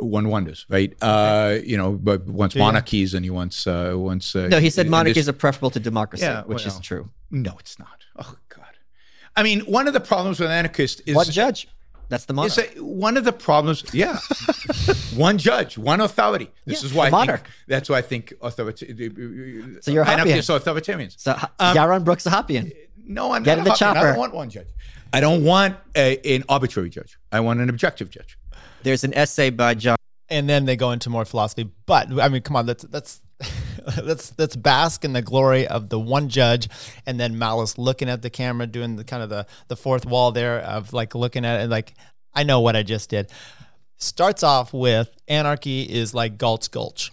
one 0.02 0.28
wonders, 0.28 0.66
right? 0.68 0.94
Uh, 1.02 1.58
you 1.64 1.76
know, 1.76 1.92
but 1.92 2.26
wants 2.26 2.54
monarchies 2.56 3.14
and 3.14 3.24
he 3.24 3.30
wants 3.30 3.66
uh, 3.66 3.92
wants. 3.96 4.34
Uh, 4.34 4.48
No, 4.48 4.58
he 4.58 4.70
said 4.70 4.88
monarchies 4.88 5.26
this- 5.26 5.28
are 5.28 5.38
preferable 5.38 5.70
to 5.70 5.80
democracy, 5.80 6.24
Yeah, 6.24 6.42
which 6.44 6.66
is 6.66 6.78
true. 6.80 7.10
No, 7.30 7.56
it's 7.58 7.78
not. 7.78 8.04
Oh 8.18 8.34
God. 8.48 8.64
I 9.36 9.42
mean, 9.42 9.60
one 9.60 9.86
of 9.86 9.92
the 9.94 10.00
problems 10.00 10.40
with 10.40 10.50
anarchists 10.50 11.00
is 11.06 11.14
What 11.14 11.28
judge? 11.28 11.68
That's 12.08 12.24
the 12.24 12.32
monarch. 12.34 12.58
A, 12.76 12.82
one 12.82 13.16
of 13.16 13.22
the 13.24 13.32
problems. 13.32 13.84
Yeah, 13.94 14.18
one 15.14 15.38
judge, 15.38 15.78
one 15.78 16.00
authority. 16.00 16.50
This 16.66 16.82
Yeah, 16.82 16.86
is 16.88 16.92
why 16.94 17.08
the 17.08 17.16
I 17.16 17.20
think, 17.20 17.28
monarch. 17.28 17.50
that's 17.68 17.88
why 17.88 17.98
I 17.98 18.02
think 18.02 18.32
authorita- 18.42 19.84
So 19.84 19.92
you're 19.92 20.02
a 20.02 20.08
anarchists 20.08 20.50
are 20.50 20.58
authoritarians. 20.58 21.14
so 21.18 21.34
Ha- 21.34 21.50
Yaron 21.60 22.04
Brooks 22.04 22.26
a 22.26 22.30
Hoppian. 22.30 22.72
No, 23.06 23.32
I'm 23.32 23.42
Get 23.42 23.56
not 23.56 23.58
in 23.58 23.64
the 23.64 23.70
a 23.70 23.72
Hoppian. 23.74 23.96
I 23.96 24.02
don't 24.10 24.18
want 24.18 24.34
one 24.34 24.50
judge. 24.50 24.68
I 25.12 25.20
don't 25.20 25.44
want 25.44 25.76
a, 25.96 26.36
an 26.36 26.44
arbitrary 26.48 26.90
judge. 26.90 27.18
I 27.32 27.40
want 27.40 27.60
an 27.60 27.68
objective 27.68 28.10
judge. 28.10 28.38
There's 28.82 29.04
an 29.04 29.12
essay 29.14 29.50
by 29.50 29.74
John. 29.74 29.96
and 30.28 30.48
then 30.48 30.64
they 30.64 30.76
go 30.76 30.92
into 30.92 31.10
more 31.10 31.24
philosophy. 31.24 31.68
But 31.86 32.18
I 32.20 32.28
mean, 32.28 32.42
come 32.42 32.56
on, 32.56 32.66
let's 32.66 32.86
let's 32.92 33.20
let's 34.02 34.32
let's 34.38 34.56
bask 34.56 35.04
in 35.04 35.12
the 35.12 35.22
glory 35.22 35.66
of 35.66 35.88
the 35.88 35.98
one 35.98 36.28
judge, 36.28 36.68
and 37.06 37.18
then 37.18 37.38
Malice 37.38 37.76
looking 37.78 38.08
at 38.08 38.22
the 38.22 38.30
camera, 38.30 38.66
doing 38.66 38.96
the 38.96 39.04
kind 39.04 39.22
of 39.22 39.28
the 39.28 39.46
the 39.68 39.76
fourth 39.76 40.06
wall 40.06 40.30
there 40.32 40.60
of 40.60 40.92
like 40.92 41.14
looking 41.14 41.44
at 41.44 41.62
it, 41.62 41.70
like 41.70 41.94
I 42.32 42.44
know 42.44 42.60
what 42.60 42.76
I 42.76 42.82
just 42.82 43.10
did. 43.10 43.30
Starts 43.96 44.42
off 44.42 44.72
with 44.72 45.10
anarchy 45.28 45.82
is 45.82 46.14
like 46.14 46.38
Galt's 46.38 46.68
Gulch. 46.68 47.10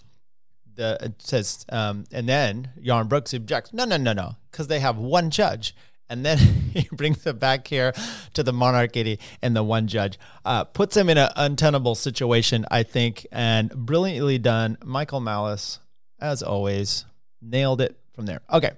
The 0.78 0.96
it 1.00 1.20
says, 1.20 1.66
um, 1.70 2.04
and 2.12 2.28
then 2.28 2.70
Yaron 2.80 3.08
Brooks 3.08 3.34
objects. 3.34 3.72
No, 3.72 3.84
no, 3.84 3.96
no, 3.96 4.12
no, 4.12 4.36
because 4.50 4.68
they 4.68 4.78
have 4.78 4.96
one 4.96 5.30
judge. 5.30 5.74
And 6.08 6.24
then 6.24 6.38
he 6.72 6.88
brings 6.92 7.26
it 7.26 7.38
back 7.38 7.66
here 7.66 7.92
to 8.34 8.42
the 8.42 8.52
monarchy 8.52 9.18
and 9.42 9.56
the 9.56 9.64
one 9.64 9.88
judge. 9.88 10.18
Uh, 10.44 10.64
puts 10.64 10.96
him 10.96 11.10
in 11.10 11.18
an 11.18 11.30
untenable 11.36 11.96
situation, 11.96 12.64
I 12.70 12.84
think, 12.84 13.26
and 13.32 13.70
brilliantly 13.70 14.38
done. 14.38 14.78
Michael 14.84 15.20
Malice, 15.20 15.80
as 16.20 16.42
always, 16.42 17.04
nailed 17.42 17.80
it 17.80 17.98
from 18.14 18.26
there. 18.26 18.40
Okay. 18.50 18.70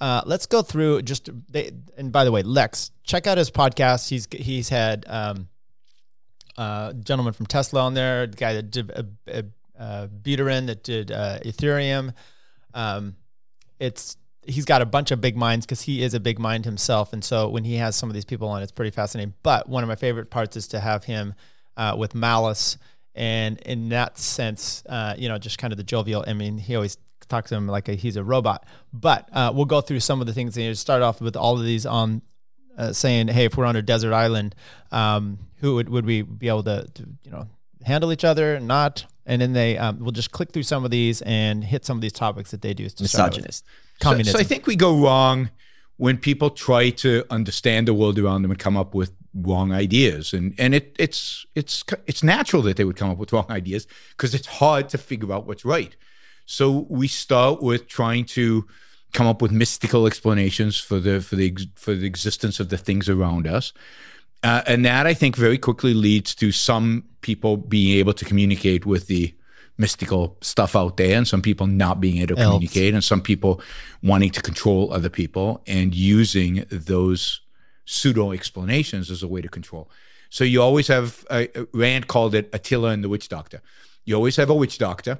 Uh, 0.00 0.22
let's 0.24 0.46
go 0.46 0.62
through 0.62 1.02
just 1.02 1.28
they, 1.50 1.72
and 1.98 2.10
by 2.12 2.24
the 2.24 2.32
way, 2.32 2.42
Lex, 2.42 2.92
check 3.02 3.26
out 3.26 3.36
his 3.36 3.50
podcast. 3.50 4.08
He's 4.08 4.26
he's 4.32 4.70
had 4.70 5.04
um, 5.08 5.48
uh, 6.56 6.92
gentleman 6.94 7.32
from 7.34 7.46
Tesla 7.46 7.82
on 7.82 7.94
there, 7.94 8.26
the 8.26 8.36
guy 8.36 8.54
that 8.54 8.70
did 8.70 8.90
uh, 8.92 9.02
uh, 9.30 9.42
uh, 9.80 10.06
Buterin 10.06 10.66
that 10.66 10.84
did 10.84 11.10
uh, 11.10 11.40
Ethereum. 11.40 12.14
um, 12.74 13.16
it's 13.78 14.16
he's 14.46 14.64
got 14.64 14.82
a 14.82 14.86
bunch 14.86 15.10
of 15.10 15.20
big 15.20 15.36
minds 15.36 15.66
because 15.66 15.82
he 15.82 16.02
is 16.02 16.14
a 16.14 16.20
big 16.20 16.38
mind 16.38 16.64
himself, 16.64 17.12
and 17.12 17.24
so 17.24 17.48
when 17.48 17.64
he 17.64 17.76
has 17.76 17.96
some 17.96 18.08
of 18.10 18.14
these 18.14 18.24
people 18.24 18.48
on, 18.48 18.62
it's 18.62 18.72
pretty 18.72 18.90
fascinating. 18.90 19.34
But 19.42 19.68
one 19.68 19.82
of 19.82 19.88
my 19.88 19.96
favorite 19.96 20.30
parts 20.30 20.56
is 20.56 20.68
to 20.68 20.80
have 20.80 21.04
him 21.04 21.34
uh, 21.76 21.96
with 21.98 22.14
Malice, 22.14 22.76
and 23.14 23.58
in 23.62 23.88
that 23.88 24.18
sense, 24.18 24.84
uh, 24.88 25.14
you 25.16 25.28
know, 25.28 25.38
just 25.38 25.58
kind 25.58 25.72
of 25.72 25.78
the 25.78 25.84
jovial. 25.84 26.24
I 26.26 26.34
mean, 26.34 26.58
he 26.58 26.74
always 26.76 26.98
talks 27.30 27.48
to 27.50 27.56
him 27.56 27.66
like 27.66 27.88
a, 27.88 27.94
he's 27.94 28.16
a 28.16 28.24
robot. 28.24 28.66
But 28.92 29.28
uh, 29.32 29.52
we'll 29.54 29.64
go 29.64 29.80
through 29.80 30.00
some 30.00 30.20
of 30.20 30.26
the 30.26 30.34
things. 30.34 30.56
And 30.56 30.66
you 30.66 30.74
start 30.74 31.00
off 31.00 31.20
with 31.20 31.36
all 31.36 31.56
of 31.56 31.64
these 31.64 31.86
on 31.86 32.20
uh, 32.76 32.92
saying, 32.92 33.28
"Hey, 33.28 33.46
if 33.46 33.56
we're 33.56 33.64
on 33.64 33.76
a 33.76 33.82
desert 33.82 34.12
island, 34.12 34.54
um, 34.90 35.38
who 35.56 35.76
would, 35.76 35.88
would 35.88 36.04
we 36.04 36.22
be 36.22 36.48
able 36.48 36.64
to, 36.64 36.86
to, 36.94 37.06
you 37.24 37.30
know, 37.30 37.48
handle 37.84 38.12
each 38.12 38.24
other? 38.24 38.60
Not." 38.60 39.06
And 39.26 39.40
then 39.40 39.52
they 39.52 39.78
um, 39.78 40.00
will 40.00 40.12
just 40.12 40.32
click 40.32 40.52
through 40.52 40.64
some 40.64 40.84
of 40.84 40.90
these 40.90 41.22
and 41.22 41.62
hit 41.62 41.84
some 41.84 41.96
of 41.96 42.02
these 42.02 42.12
topics 42.12 42.50
that 42.50 42.62
they 42.62 42.74
do. 42.74 42.84
Misogynist, 42.84 43.64
communism. 44.00 44.32
So, 44.32 44.38
so 44.38 44.40
I 44.40 44.44
think 44.44 44.66
we 44.66 44.76
go 44.76 45.00
wrong 45.00 45.50
when 45.96 46.16
people 46.16 46.50
try 46.50 46.90
to 46.90 47.24
understand 47.30 47.86
the 47.86 47.94
world 47.94 48.18
around 48.18 48.42
them 48.42 48.50
and 48.50 48.58
come 48.58 48.76
up 48.76 48.94
with 48.94 49.12
wrong 49.32 49.72
ideas 49.72 50.32
and 50.32 50.56
and 50.58 50.74
it 50.74 50.96
it's 50.98 51.46
it's 51.54 51.84
it's 52.08 52.24
natural 52.24 52.62
that 52.62 52.76
they 52.76 52.84
would 52.84 52.96
come 52.96 53.08
up 53.08 53.16
with 53.16 53.32
wrong 53.34 53.46
ideas 53.48 53.86
because 54.10 54.34
it's 54.34 54.48
hard 54.48 54.88
to 54.88 54.98
figure 54.98 55.32
out 55.32 55.46
what's 55.46 55.64
right 55.64 55.94
so 56.46 56.84
we 56.88 57.06
start 57.06 57.62
with 57.62 57.86
trying 57.86 58.24
to 58.24 58.66
come 59.12 59.26
up 59.26 59.42
with 59.42 59.50
mystical 59.50 60.06
explanations 60.06 60.78
for 60.78 60.98
the 60.98 61.20
for 61.20 61.36
the 61.36 61.56
for 61.74 61.94
the 61.94 62.06
existence 62.06 62.60
of 62.60 62.68
the 62.68 62.78
things 62.78 63.08
around 63.08 63.46
us. 63.46 63.72
Uh, 64.42 64.62
and 64.66 64.84
that 64.84 65.06
I 65.06 65.14
think 65.14 65.36
very 65.36 65.58
quickly 65.58 65.94
leads 65.94 66.34
to 66.36 66.50
some 66.50 67.04
people 67.20 67.56
being 67.56 67.98
able 67.98 68.14
to 68.14 68.24
communicate 68.24 68.86
with 68.86 69.06
the 69.06 69.34
mystical 69.76 70.36
stuff 70.40 70.76
out 70.76 70.96
there, 70.96 71.16
and 71.16 71.26
some 71.26 71.42
people 71.42 71.66
not 71.66 72.00
being 72.00 72.18
able 72.18 72.36
to 72.36 72.42
communicate, 72.42 72.94
and 72.94 73.02
some 73.02 73.20
people 73.20 73.60
wanting 74.02 74.30
to 74.30 74.42
control 74.42 74.92
other 74.92 75.08
people 75.08 75.62
and 75.66 75.94
using 75.94 76.64
those 76.70 77.40
pseudo 77.84 78.32
explanations 78.32 79.10
as 79.10 79.22
a 79.22 79.28
way 79.28 79.40
to 79.40 79.48
control. 79.48 79.90
So 80.28 80.44
you 80.44 80.62
always 80.62 80.86
have 80.88 81.24
uh, 81.28 81.46
Rand 81.72 82.06
called 82.06 82.34
it 82.34 82.48
Attila 82.52 82.90
and 82.90 83.02
the 83.02 83.08
witch 83.08 83.28
doctor. 83.28 83.60
You 84.04 84.14
always 84.14 84.36
have 84.36 84.48
a 84.48 84.54
witch 84.54 84.78
doctor 84.78 85.18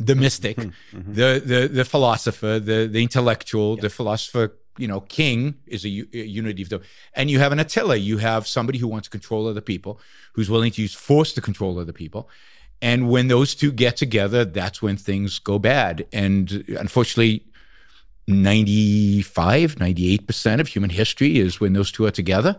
the 0.00 0.14
mystic, 0.14 0.56
mm-hmm. 0.56 0.70
mm-hmm. 0.98 1.12
the 1.12 1.42
the 1.44 1.68
the 1.68 1.84
philosopher, 1.84 2.58
the 2.58 2.88
the 2.90 3.02
intellectual, 3.02 3.76
the 3.76 3.90
philosopher. 3.90 4.56
You 4.78 4.88
know, 4.88 5.00
king 5.00 5.54
is 5.66 5.84
a, 5.84 5.88
unity 5.88 6.62
of 6.62 6.68
the, 6.70 6.80
and 7.14 7.30
you 7.30 7.38
have 7.38 7.52
an 7.52 7.58
Attila. 7.58 7.96
You 7.96 8.18
have 8.18 8.46
somebody 8.46 8.78
who 8.78 8.88
wants 8.88 9.06
to 9.08 9.10
control 9.10 9.46
other 9.46 9.60
people, 9.60 10.00
who's 10.32 10.48
willing 10.48 10.72
to 10.72 10.82
use 10.82 10.94
force 10.94 11.32
to 11.34 11.40
control 11.40 11.78
other 11.78 11.92
people. 11.92 12.28
And 12.80 13.08
when 13.08 13.28
those 13.28 13.54
two 13.54 13.70
get 13.70 13.96
together, 13.96 14.44
that's 14.44 14.82
when 14.82 14.96
things 14.96 15.38
go 15.38 15.58
bad. 15.58 16.06
And 16.12 16.64
unfortunately, 16.78 17.46
95, 18.26 19.76
98% 19.76 20.60
of 20.60 20.68
human 20.68 20.90
history 20.90 21.38
is 21.38 21.60
when 21.60 21.74
those 21.74 21.92
two 21.92 22.06
are 22.06 22.10
together 22.10 22.56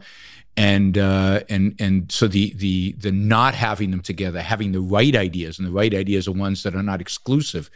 and 0.55 0.97
uh, 0.97 1.41
and 1.49 1.75
and 1.79 2.11
so 2.11 2.27
the 2.27 2.53
the 2.53 2.93
the 2.93 3.11
not 3.11 3.55
having 3.55 3.91
them 3.91 4.01
together, 4.01 4.41
having 4.41 4.71
the 4.71 4.81
right 4.81 5.15
ideas, 5.15 5.57
and 5.57 5.67
the 5.67 5.71
right 5.71 5.93
ideas 5.93 6.27
are 6.27 6.31
ones 6.31 6.63
that 6.63 6.75
are 6.75 6.83
not 6.83 7.01
exclusive 7.01 7.69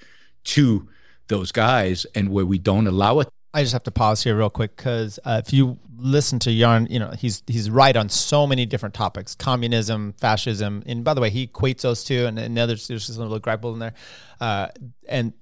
to 0.43 0.87
those 1.27 1.51
guys, 1.51 2.05
and 2.13 2.29
where 2.29 2.45
we 2.45 2.57
don't 2.57 2.87
allow 2.87 3.19
it. 3.19 3.29
I 3.53 3.61
just 3.61 3.73
have 3.73 3.83
to 3.83 3.91
pause 3.91 4.23
here 4.23 4.37
real 4.37 4.49
quick 4.49 4.75
because 4.75 5.19
uh, 5.25 5.41
if 5.45 5.53
you 5.53 5.79
listen 5.97 6.37
to 6.39 6.49
Yaron, 6.49 6.89
you 6.89 6.99
know 6.99 7.11
he's 7.17 7.43
he's 7.47 7.69
right 7.69 7.95
on 7.95 8.09
so 8.09 8.45
many 8.45 8.65
different 8.65 8.93
topics: 8.93 9.35
communism, 9.35 10.13
fascism, 10.13 10.83
and 10.85 11.03
by 11.03 11.13
the 11.13 11.21
way, 11.21 11.29
he 11.29 11.47
equates 11.47 11.81
those 11.81 12.03
two, 12.03 12.25
and, 12.25 12.37
and 12.37 12.57
others 12.59 12.87
there's 12.87 13.07
just 13.07 13.17
a 13.17 13.21
little 13.21 13.39
grapple 13.39 13.73
in 13.73 13.79
there, 13.79 13.93
uh, 14.41 14.67
and 15.07 15.33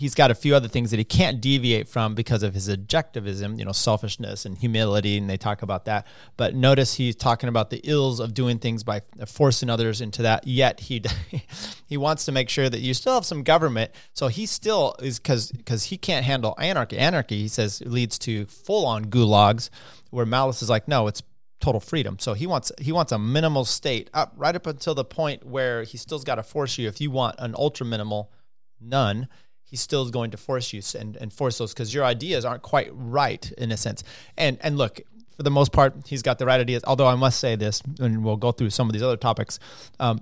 he's 0.00 0.14
got 0.14 0.30
a 0.30 0.34
few 0.34 0.56
other 0.56 0.66
things 0.66 0.90
that 0.90 0.96
he 0.96 1.04
can't 1.04 1.42
deviate 1.42 1.86
from 1.86 2.14
because 2.14 2.42
of 2.42 2.54
his 2.54 2.70
objectivism, 2.70 3.58
you 3.58 3.66
know, 3.66 3.72
selfishness 3.72 4.46
and 4.46 4.56
humility, 4.56 5.18
and 5.18 5.28
they 5.28 5.36
talk 5.36 5.60
about 5.60 5.84
that. 5.84 6.06
But 6.38 6.54
notice 6.54 6.94
he's 6.94 7.14
talking 7.14 7.50
about 7.50 7.68
the 7.68 7.82
ills 7.84 8.18
of 8.18 8.32
doing 8.32 8.58
things 8.58 8.82
by 8.82 9.02
forcing 9.26 9.68
others 9.68 10.00
into 10.00 10.22
that. 10.22 10.46
Yet 10.46 10.80
he 10.80 11.02
he 11.86 11.98
wants 11.98 12.24
to 12.24 12.32
make 12.32 12.48
sure 12.48 12.70
that 12.70 12.80
you 12.80 12.94
still 12.94 13.12
have 13.12 13.26
some 13.26 13.42
government. 13.42 13.90
So 14.14 14.28
he 14.28 14.46
still 14.46 14.96
is 15.00 15.18
because 15.18 15.52
because 15.52 15.84
he 15.84 15.98
can't 15.98 16.24
handle 16.24 16.54
anarchy. 16.58 16.96
Anarchy, 16.96 17.42
he 17.42 17.48
says, 17.48 17.82
leads 17.84 18.18
to 18.20 18.46
full 18.46 18.86
on 18.86 19.04
gulags, 19.04 19.68
where 20.08 20.24
Malice 20.24 20.62
is 20.62 20.70
like, 20.70 20.88
no, 20.88 21.08
it's 21.08 21.22
total 21.60 21.78
freedom. 21.78 22.18
So 22.18 22.32
he 22.32 22.46
wants 22.46 22.72
he 22.80 22.90
wants 22.90 23.12
a 23.12 23.18
minimal 23.18 23.66
state 23.66 24.08
up 24.14 24.32
right 24.38 24.56
up 24.56 24.66
until 24.66 24.94
the 24.94 25.04
point 25.04 25.44
where 25.44 25.82
he 25.82 25.98
still's 25.98 26.24
got 26.24 26.36
to 26.36 26.42
force 26.42 26.78
you 26.78 26.88
if 26.88 27.02
you 27.02 27.10
want 27.10 27.36
an 27.38 27.54
ultra 27.54 27.84
minimal 27.84 28.32
none 28.80 29.28
he 29.70 29.76
still 29.76 30.02
is 30.02 30.10
going 30.10 30.32
to 30.32 30.36
force 30.36 30.72
you 30.72 30.82
and, 30.98 31.16
and 31.16 31.32
force 31.32 31.58
those 31.58 31.72
because 31.72 31.94
your 31.94 32.04
ideas 32.04 32.44
aren't 32.44 32.62
quite 32.62 32.90
right 32.92 33.50
in 33.56 33.70
a 33.70 33.76
sense. 33.76 34.02
And 34.36 34.58
and 34.62 34.76
look, 34.76 35.00
for 35.36 35.44
the 35.44 35.50
most 35.50 35.72
part, 35.72 35.94
he's 36.06 36.22
got 36.22 36.38
the 36.38 36.46
right 36.46 36.60
ideas. 36.60 36.82
Although 36.86 37.06
I 37.06 37.14
must 37.14 37.38
say 37.38 37.54
this, 37.56 37.80
and 38.00 38.24
we'll 38.24 38.36
go 38.36 38.52
through 38.52 38.70
some 38.70 38.88
of 38.88 38.92
these 38.92 39.02
other 39.02 39.16
topics. 39.16 39.58
Um, 40.00 40.20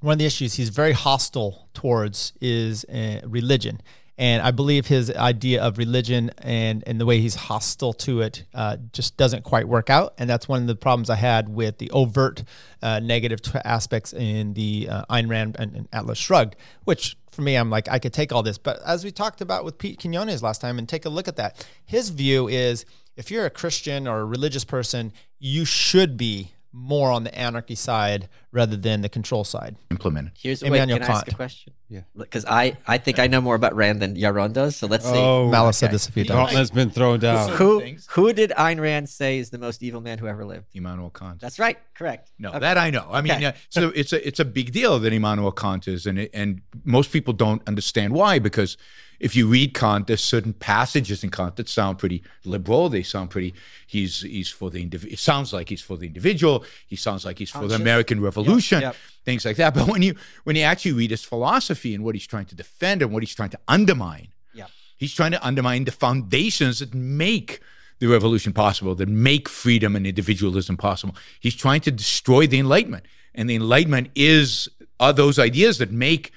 one 0.00 0.12
of 0.12 0.18
the 0.18 0.26
issues 0.26 0.54
he's 0.54 0.68
very 0.68 0.92
hostile 0.92 1.68
towards 1.72 2.34
is 2.40 2.84
uh, 2.86 3.20
religion. 3.24 3.80
And 4.16 4.42
I 4.42 4.52
believe 4.52 4.86
his 4.86 5.10
idea 5.10 5.62
of 5.62 5.76
religion 5.76 6.30
and, 6.38 6.84
and 6.86 7.00
the 7.00 7.06
way 7.06 7.20
he's 7.20 7.34
hostile 7.34 7.92
to 7.94 8.20
it 8.20 8.44
uh, 8.54 8.76
just 8.92 9.16
doesn't 9.16 9.42
quite 9.42 9.66
work 9.66 9.90
out. 9.90 10.14
And 10.18 10.30
that's 10.30 10.48
one 10.48 10.62
of 10.62 10.68
the 10.68 10.76
problems 10.76 11.10
I 11.10 11.16
had 11.16 11.48
with 11.48 11.78
the 11.78 11.90
overt 11.90 12.44
uh, 12.80 13.00
negative 13.00 13.42
t- 13.42 13.58
aspects 13.64 14.12
in 14.12 14.54
the 14.54 14.88
uh, 14.88 15.04
Ayn 15.10 15.28
Rand 15.28 15.56
and, 15.58 15.74
and, 15.74 15.88
Atlas 15.92 16.18
Shrugged, 16.18 16.54
which 16.84 17.16
for 17.32 17.42
me, 17.42 17.56
I'm 17.56 17.70
like, 17.70 17.88
I 17.88 17.98
could 17.98 18.12
take 18.12 18.32
all 18.32 18.44
this. 18.44 18.58
But 18.58 18.80
as 18.86 19.04
we 19.04 19.10
talked 19.10 19.40
about 19.40 19.64
with 19.64 19.78
Pete 19.78 20.00
Quinones 20.00 20.42
last 20.42 20.60
time, 20.60 20.78
and 20.78 20.88
take 20.88 21.04
a 21.04 21.08
look 21.08 21.26
at 21.26 21.36
that, 21.36 21.66
his 21.84 22.10
view 22.10 22.46
is 22.46 22.84
if 23.16 23.30
you're 23.30 23.46
a 23.46 23.50
Christian 23.50 24.06
or 24.06 24.20
a 24.20 24.24
religious 24.24 24.64
person, 24.64 25.12
you 25.38 25.64
should 25.64 26.16
be 26.16 26.53
more 26.76 27.12
on 27.12 27.22
the 27.22 27.32
anarchy 27.38 27.76
side 27.76 28.28
rather 28.50 28.76
than 28.76 29.00
the 29.00 29.08
control 29.08 29.44
side. 29.44 29.76
Implemented. 29.92 30.32
Here's 30.36 30.60
a 30.62 30.68
way, 30.68 30.78
can 30.78 30.90
I 30.90 31.06
ask 31.06 31.28
a 31.28 31.34
question? 31.34 31.72
Yeah. 31.88 32.00
Because 32.16 32.44
I, 32.44 32.76
I 32.84 32.98
think 32.98 33.20
I 33.20 33.28
know 33.28 33.40
more 33.40 33.54
about 33.54 33.76
Rand 33.76 34.02
than 34.02 34.16
Yaron 34.16 34.52
does. 34.52 34.74
So 34.74 34.88
let's 34.88 35.04
see. 35.04 35.12
Oh, 35.14 35.48
Malice 35.48 35.78
okay. 35.78 35.86
said 35.86 35.94
this 35.94 36.08
a 36.08 36.12
few 36.12 36.24
times. 36.24 36.50
Gauntlet's 36.50 36.70
been 36.72 36.90
thrown 36.90 37.20
down. 37.20 37.50
Who, 37.50 37.80
who 38.10 38.32
did 38.32 38.50
Ayn 38.50 38.80
Rand 38.80 39.08
say 39.08 39.38
is 39.38 39.50
the 39.50 39.58
most 39.58 39.84
evil 39.84 40.00
man 40.00 40.18
who 40.18 40.26
ever 40.26 40.44
lived? 40.44 40.66
Immanuel 40.74 41.10
Kant. 41.10 41.40
That's 41.40 41.60
right. 41.60 41.78
Correct. 41.94 42.32
No, 42.40 42.50
okay. 42.50 42.58
that 42.58 42.76
I 42.76 42.90
know. 42.90 43.06
I 43.08 43.20
mean, 43.20 43.44
uh, 43.44 43.52
so 43.68 43.92
it's 43.94 44.12
a 44.12 44.26
it's 44.26 44.40
a 44.40 44.44
big 44.44 44.72
deal 44.72 44.98
that 44.98 45.12
Immanuel 45.12 45.52
Kant 45.52 45.86
is, 45.86 46.06
and 46.06 46.18
it, 46.18 46.30
and 46.34 46.60
most 46.84 47.12
people 47.12 47.32
don't 47.32 47.62
understand 47.68 48.12
why 48.12 48.40
because 48.40 48.76
if 49.20 49.36
you 49.36 49.46
read 49.46 49.74
Kant, 49.74 50.06
there's 50.06 50.22
certain 50.22 50.52
passages 50.52 51.24
in 51.24 51.30
Kant 51.30 51.56
that 51.56 51.68
sound 51.68 51.98
pretty 51.98 52.22
liberal. 52.44 52.88
They 52.88 53.02
sound 53.02 53.30
pretty. 53.30 53.54
He's 53.86 54.22
he's 54.22 54.48
for 54.48 54.70
the 54.70 54.82
individual. 54.82 55.12
It 55.12 55.18
sounds 55.18 55.52
like 55.52 55.68
he's 55.68 55.82
for 55.82 55.96
the 55.96 56.06
individual. 56.06 56.64
He 56.86 56.96
sounds 56.96 57.24
like 57.24 57.38
he's 57.38 57.50
for 57.50 57.66
the 57.66 57.76
American 57.76 58.20
Revolution, 58.20 58.80
yep, 58.80 58.94
yep. 58.94 58.96
things 59.24 59.44
like 59.44 59.56
that. 59.56 59.74
But 59.74 59.88
when 59.88 60.02
you 60.02 60.14
when 60.44 60.56
you 60.56 60.62
actually 60.62 60.92
read 60.92 61.10
his 61.10 61.24
philosophy 61.24 61.94
and 61.94 62.04
what 62.04 62.14
he's 62.14 62.26
trying 62.26 62.46
to 62.46 62.54
defend 62.54 63.02
and 63.02 63.12
what 63.12 63.22
he's 63.22 63.34
trying 63.34 63.50
to 63.50 63.58
undermine, 63.68 64.28
yep. 64.52 64.70
he's 64.96 65.14
trying 65.14 65.32
to 65.32 65.46
undermine 65.46 65.84
the 65.84 65.92
foundations 65.92 66.80
that 66.80 66.94
make 66.94 67.60
the 68.00 68.06
revolution 68.06 68.52
possible, 68.52 68.94
that 68.96 69.08
make 69.08 69.48
freedom 69.48 69.94
and 69.96 70.06
individualism 70.06 70.76
possible. 70.76 71.14
He's 71.40 71.54
trying 71.54 71.80
to 71.82 71.90
destroy 71.90 72.46
the 72.46 72.58
Enlightenment, 72.58 73.06
and 73.34 73.48
the 73.48 73.54
Enlightenment 73.54 74.10
is 74.14 74.68
are 75.00 75.12
those 75.12 75.38
ideas 75.38 75.78
that 75.78 75.90
make 75.90 76.32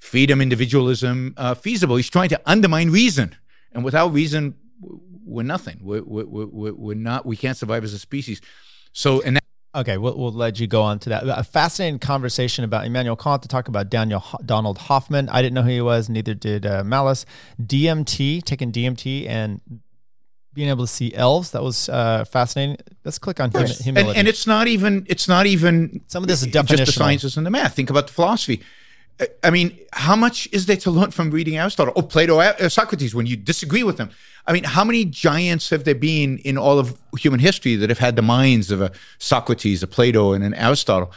freedom, 0.00 0.40
individualism 0.40 1.34
uh, 1.36 1.54
feasible. 1.54 1.96
He's 1.96 2.10
trying 2.10 2.30
to 2.30 2.40
undermine 2.46 2.90
reason, 2.90 3.36
and 3.72 3.84
without 3.84 4.12
reason, 4.12 4.54
we're 5.24 5.44
nothing. 5.44 5.78
We're, 5.82 6.02
we're, 6.02 6.26
we're, 6.26 6.72
we're 6.72 6.96
not. 6.96 7.24
We 7.24 7.36
can't 7.36 7.56
survive 7.56 7.84
as 7.84 7.94
a 7.94 7.98
species. 7.98 8.40
So, 8.92 9.22
and 9.22 9.36
that- 9.36 9.40
Okay, 9.72 9.98
we'll, 9.98 10.18
we'll 10.18 10.32
let 10.32 10.58
you 10.58 10.66
go 10.66 10.82
on 10.82 10.98
to 10.98 11.10
that. 11.10 11.22
A 11.28 11.44
fascinating 11.44 12.00
conversation 12.00 12.64
about 12.64 12.86
Immanuel 12.86 13.14
Kant 13.14 13.42
to 13.42 13.48
talk 13.48 13.68
about 13.68 13.88
Daniel 13.88 14.24
Donald 14.44 14.78
Hoffman. 14.78 15.28
I 15.28 15.42
didn't 15.42 15.54
know 15.54 15.62
who 15.62 15.68
he 15.68 15.80
was, 15.80 16.08
neither 16.08 16.34
did 16.34 16.66
uh, 16.66 16.82
Malice. 16.82 17.24
DMT, 17.62 18.42
taking 18.42 18.72
DMT 18.72 19.28
and 19.28 19.60
being 20.52 20.68
able 20.68 20.84
to 20.84 20.92
see 20.92 21.14
elves. 21.14 21.52
That 21.52 21.62
was 21.62 21.88
uh, 21.88 22.24
fascinating. 22.24 22.78
Let's 23.04 23.20
click 23.20 23.38
on 23.38 23.52
hum- 23.52 23.66
humility. 23.66 24.10
And, 24.10 24.18
and, 24.18 24.28
it's 24.28 24.44
not 24.44 24.66
even 24.66 25.06
it's 25.08 25.28
not 25.28 25.46
even 25.46 26.00
some 26.08 26.24
of 26.24 26.28
this 26.28 26.42
is 26.42 26.48
definitional. 26.48 26.66
Just 26.66 26.86
the 26.86 26.92
sciences 26.92 27.36
and 27.36 27.46
the 27.46 27.50
math. 27.50 27.76
Think 27.76 27.90
about 27.90 28.08
the 28.08 28.12
philosophy. 28.12 28.62
I 29.42 29.50
mean, 29.50 29.78
how 29.92 30.16
much 30.16 30.48
is 30.52 30.66
there 30.66 30.76
to 30.78 30.90
learn 30.90 31.10
from 31.10 31.30
reading 31.30 31.58
Aristotle 31.58 31.92
or 31.96 32.02
Plato, 32.02 32.40
or 32.40 32.68
Socrates 32.68 33.14
when 33.14 33.26
you 33.26 33.36
disagree 33.36 33.82
with 33.82 33.96
them? 33.96 34.10
I 34.46 34.52
mean, 34.52 34.64
how 34.64 34.84
many 34.84 35.04
giants 35.04 35.70
have 35.70 35.84
there 35.84 35.94
been 35.94 36.38
in 36.38 36.56
all 36.56 36.78
of 36.78 36.98
human 37.18 37.40
history 37.40 37.76
that 37.76 37.90
have 37.90 37.98
had 37.98 38.16
the 38.16 38.22
minds 38.22 38.70
of 38.70 38.80
a 38.80 38.92
Socrates, 39.18 39.82
a 39.82 39.86
Plato, 39.86 40.32
and 40.32 40.42
an 40.42 40.54
Aristotle? 40.54 41.12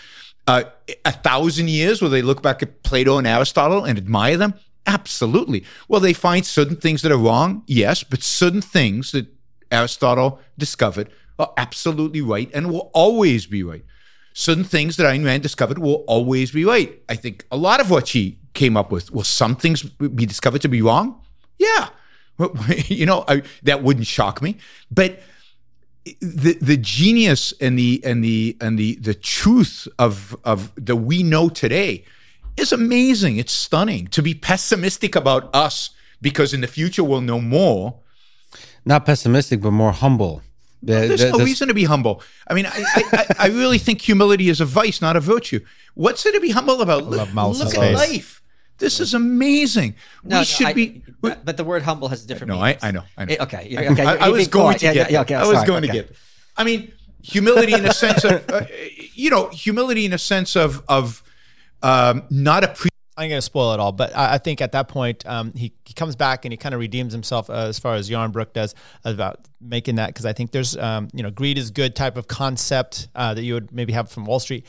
Uh, 0.46 0.64
a 1.06 1.12
thousand 1.12 1.70
years 1.70 2.02
where 2.02 2.10
they 2.10 2.22
look 2.22 2.42
back 2.42 2.62
at 2.62 2.84
Plato 2.84 3.18
and 3.18 3.26
Aristotle 3.26 3.86
and 3.86 3.98
admire 3.98 4.36
them? 4.36 4.54
Absolutely. 4.86 5.64
Well, 5.88 6.02
they 6.02 6.12
find 6.12 6.46
certain 6.46 6.76
things 6.76 7.02
that 7.04 7.12
are 7.12 7.18
wrong, 7.18 7.64
yes, 7.66 8.04
but 8.04 8.22
certain 8.22 8.62
things 8.62 9.14
that 9.14 9.28
Aristotle 9.72 10.42
discovered 10.58 11.10
are 11.40 11.54
absolutely 11.56 12.22
right 12.22 12.50
and 12.54 12.70
will 12.70 12.92
always 12.94 13.46
be 13.46 13.64
right 13.64 13.86
certain 14.34 14.64
things 14.64 14.98
that 14.98 15.06
Ayn 15.06 15.26
Rand 15.26 15.44
discovered 15.44 15.78
will 15.78 16.04
always 16.08 16.52
be 16.52 16.66
right. 16.66 17.02
I 17.08 17.16
think 17.16 17.46
a 17.52 17.58
lot 17.58 17.80
of 17.80 17.90
what 17.90 18.08
she 18.08 18.40
came 18.54 18.76
up 18.76 18.92
with 18.92 19.12
will 19.12 19.24
some 19.24 19.56
things 19.56 19.84
be 19.84 20.26
discovered 20.26 20.62
to 20.62 20.70
be 20.70 20.82
wrong. 20.82 21.20
Yeah. 21.58 21.90
You 22.88 23.06
know, 23.06 23.24
I, 23.28 23.44
that 23.62 23.84
wouldn't 23.84 24.08
shock 24.08 24.42
me. 24.42 24.58
But 24.92 25.22
the 26.20 26.58
the 26.60 26.78
genius 26.78 27.54
and 27.62 27.78
the 27.78 28.02
and 28.04 28.24
the 28.24 28.58
and 28.60 28.78
the 28.78 28.96
the 28.96 29.14
truth 29.14 29.88
of 30.00 30.36
of 30.44 30.74
that 30.76 30.98
we 30.98 31.24
know 31.24 31.48
today 31.48 32.04
is 32.58 32.72
amazing. 32.74 33.38
It's 33.38 33.54
stunning. 33.54 34.08
To 34.08 34.22
be 34.22 34.34
pessimistic 34.34 35.16
about 35.16 35.54
us 35.56 35.92
because 36.22 36.54
in 36.54 36.62
the 36.62 36.68
future 36.68 37.04
we'll 37.04 37.22
know 37.22 37.40
more. 37.40 38.00
Not 38.86 39.06
pessimistic, 39.06 39.62
but 39.62 39.72
more 39.72 39.94
humble. 39.94 40.42
There's 40.84 41.24
no 41.24 41.38
reason 41.40 41.70
to 41.70 41.74
be 41.74 41.86
humble. 41.86 42.22
I 42.48 42.54
mean, 42.54 42.66
I, 42.66 42.84
I, 42.96 43.26
I, 43.40 43.48
really 43.48 43.78
think 43.78 44.02
humility 44.02 44.50
is 44.50 44.60
a 44.60 44.66
vice, 44.66 45.02
not 45.02 45.16
a 45.16 45.22
virtue. 45.22 45.62
What's 45.94 46.24
there 46.24 46.34
to 46.34 46.42
be 46.42 46.52
humble 46.52 46.82
about? 46.82 47.06
Look, 47.06 47.34
look 47.34 47.76
at 47.78 47.94
life. 47.94 48.42
This 48.80 49.00
is 49.00 49.14
amazing. 49.14 49.96
No, 50.24 50.38
we 50.38 50.40
no, 50.40 50.44
should 50.44 50.68
I, 50.68 50.74
be. 50.74 51.04
But 51.22 51.58
the 51.58 51.64
word 51.64 51.84
humble 51.84 52.10
has 52.10 52.26
a 52.26 52.28
different. 52.28 52.52
No, 52.52 52.60
I, 52.60 52.78
I, 52.82 52.92
know. 52.92 53.04
I 53.18 53.26
know. 53.26 53.36
okay. 53.42 53.78
okay. 53.92 54.04
I, 54.04 54.28
I 54.28 54.30
was 54.30 54.48
going 54.48 54.78
to 54.78 54.80
get. 54.80 54.96
Yeah, 54.96 55.08
yeah, 55.10 55.22
okay, 55.22 55.36
I 55.36 55.46
was 55.46 55.64
going 55.64 55.86
okay. 55.86 56.00
to 56.00 56.08
get. 56.08 56.16
I 56.58 56.64
mean, 56.64 56.92
humility 57.22 57.74
in 57.74 57.86
a 57.86 57.94
sense 57.94 58.24
of, 58.24 58.50
uh, 58.50 58.66
you 59.14 59.30
know, 59.30 59.48
humility 59.50 60.06
in 60.06 60.14
a 60.14 60.18
sense 60.18 60.56
of 60.56 60.84
of 60.90 61.24
um, 61.82 62.24
not 62.30 62.64
appreciating 62.64 62.93
I'm 63.16 63.30
going 63.30 63.38
to 63.38 63.44
spoil 63.44 63.74
it 63.74 63.80
all, 63.80 63.92
but 63.92 64.16
I, 64.16 64.36
I 64.36 64.38
think 64.40 64.60
at 64.60 64.72
that 64.72 64.88
point 64.88 65.26
um, 65.28 65.54
he, 65.54 65.74
he 65.86 65.94
comes 65.94 66.16
back 66.16 66.46
and 66.46 66.52
he 66.52 66.58
kind 66.58 66.74
of 66.74 66.82
redeems 66.82 67.14
himself 67.14 67.50
uh, 67.50 67.54
as 67.54 67.78
far 67.78 67.96
as 67.96 68.10
Yaron 68.10 68.32
Brook 68.32 68.54
does 68.54 68.74
about 69.04 69.48
making 69.62 69.96
that 69.96 70.08
because 70.08 70.26
I 70.26 70.34
think 70.34 70.52
there's 70.52 70.76
um, 70.78 71.10
you 71.14 71.24
know 71.24 71.32
greed 71.32 71.58
is 71.58 71.72
good 71.72 71.96
type 71.96 72.18
of 72.18 72.28
concept 72.28 73.08
uh, 73.16 73.34
that 73.34 73.44
you 73.44 73.54
would 73.54 73.72
maybe 73.72 73.94
have 73.94 74.10
from 74.10 74.26
Wall 74.26 74.40
Street, 74.40 74.66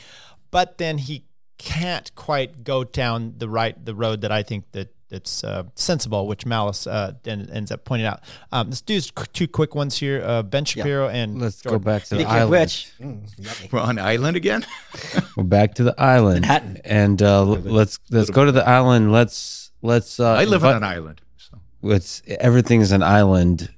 but 0.51 0.77
then 0.77 0.97
he 0.97 1.25
can't 1.57 2.13
quite 2.15 2.63
go 2.63 2.83
down 2.83 3.33
the 3.37 3.49
right 3.49 3.83
the 3.83 3.95
road 3.95 4.21
that 4.21 4.31
I 4.31 4.43
think 4.43 4.71
that 4.73 4.94
it's 5.15 5.43
uh, 5.43 5.63
sensible, 5.75 6.27
which 6.27 6.45
Malice 6.45 6.85
uh, 6.85 7.13
ends 7.25 7.71
up 7.71 7.85
pointing 7.85 8.05
out. 8.05 8.21
Um, 8.51 8.69
let's 8.69 8.81
do 8.81 8.99
two 8.99 9.47
quick 9.47 9.73
ones 9.73 9.97
here: 9.97 10.21
uh, 10.23 10.43
Ben 10.43 10.65
Shapiro 10.65 11.07
yeah. 11.07 11.15
and 11.15 11.41
let's 11.41 11.61
Jordan. 11.61 11.81
go 11.81 11.83
back 11.83 12.01
to 12.01 12.07
Speaking 12.07 12.25
the 12.25 12.31
island. 12.31 12.51
Which, 12.51 12.91
mm, 12.99 13.71
We're 13.71 13.79
on 13.79 13.97
island 13.97 14.37
again. 14.37 14.65
We're 15.37 15.43
back 15.43 15.75
to 15.75 15.83
the 15.83 15.99
island, 15.99 16.41
Manhattan. 16.41 16.81
and 16.83 17.21
uh, 17.21 17.43
let's 17.43 17.99
let's 18.11 18.29
go 18.29 18.45
to 18.45 18.51
the 18.51 18.67
island. 18.67 19.11
Let's 19.11 19.71
let's. 19.81 20.19
Uh, 20.19 20.33
I 20.33 20.43
live 20.43 20.65
on 20.65 20.75
an 20.75 20.83
island. 20.83 21.21
So. 21.37 21.59
It's 21.83 22.21
everything 22.27 22.81
is 22.81 22.91
an 22.91 23.03
island 23.03 23.73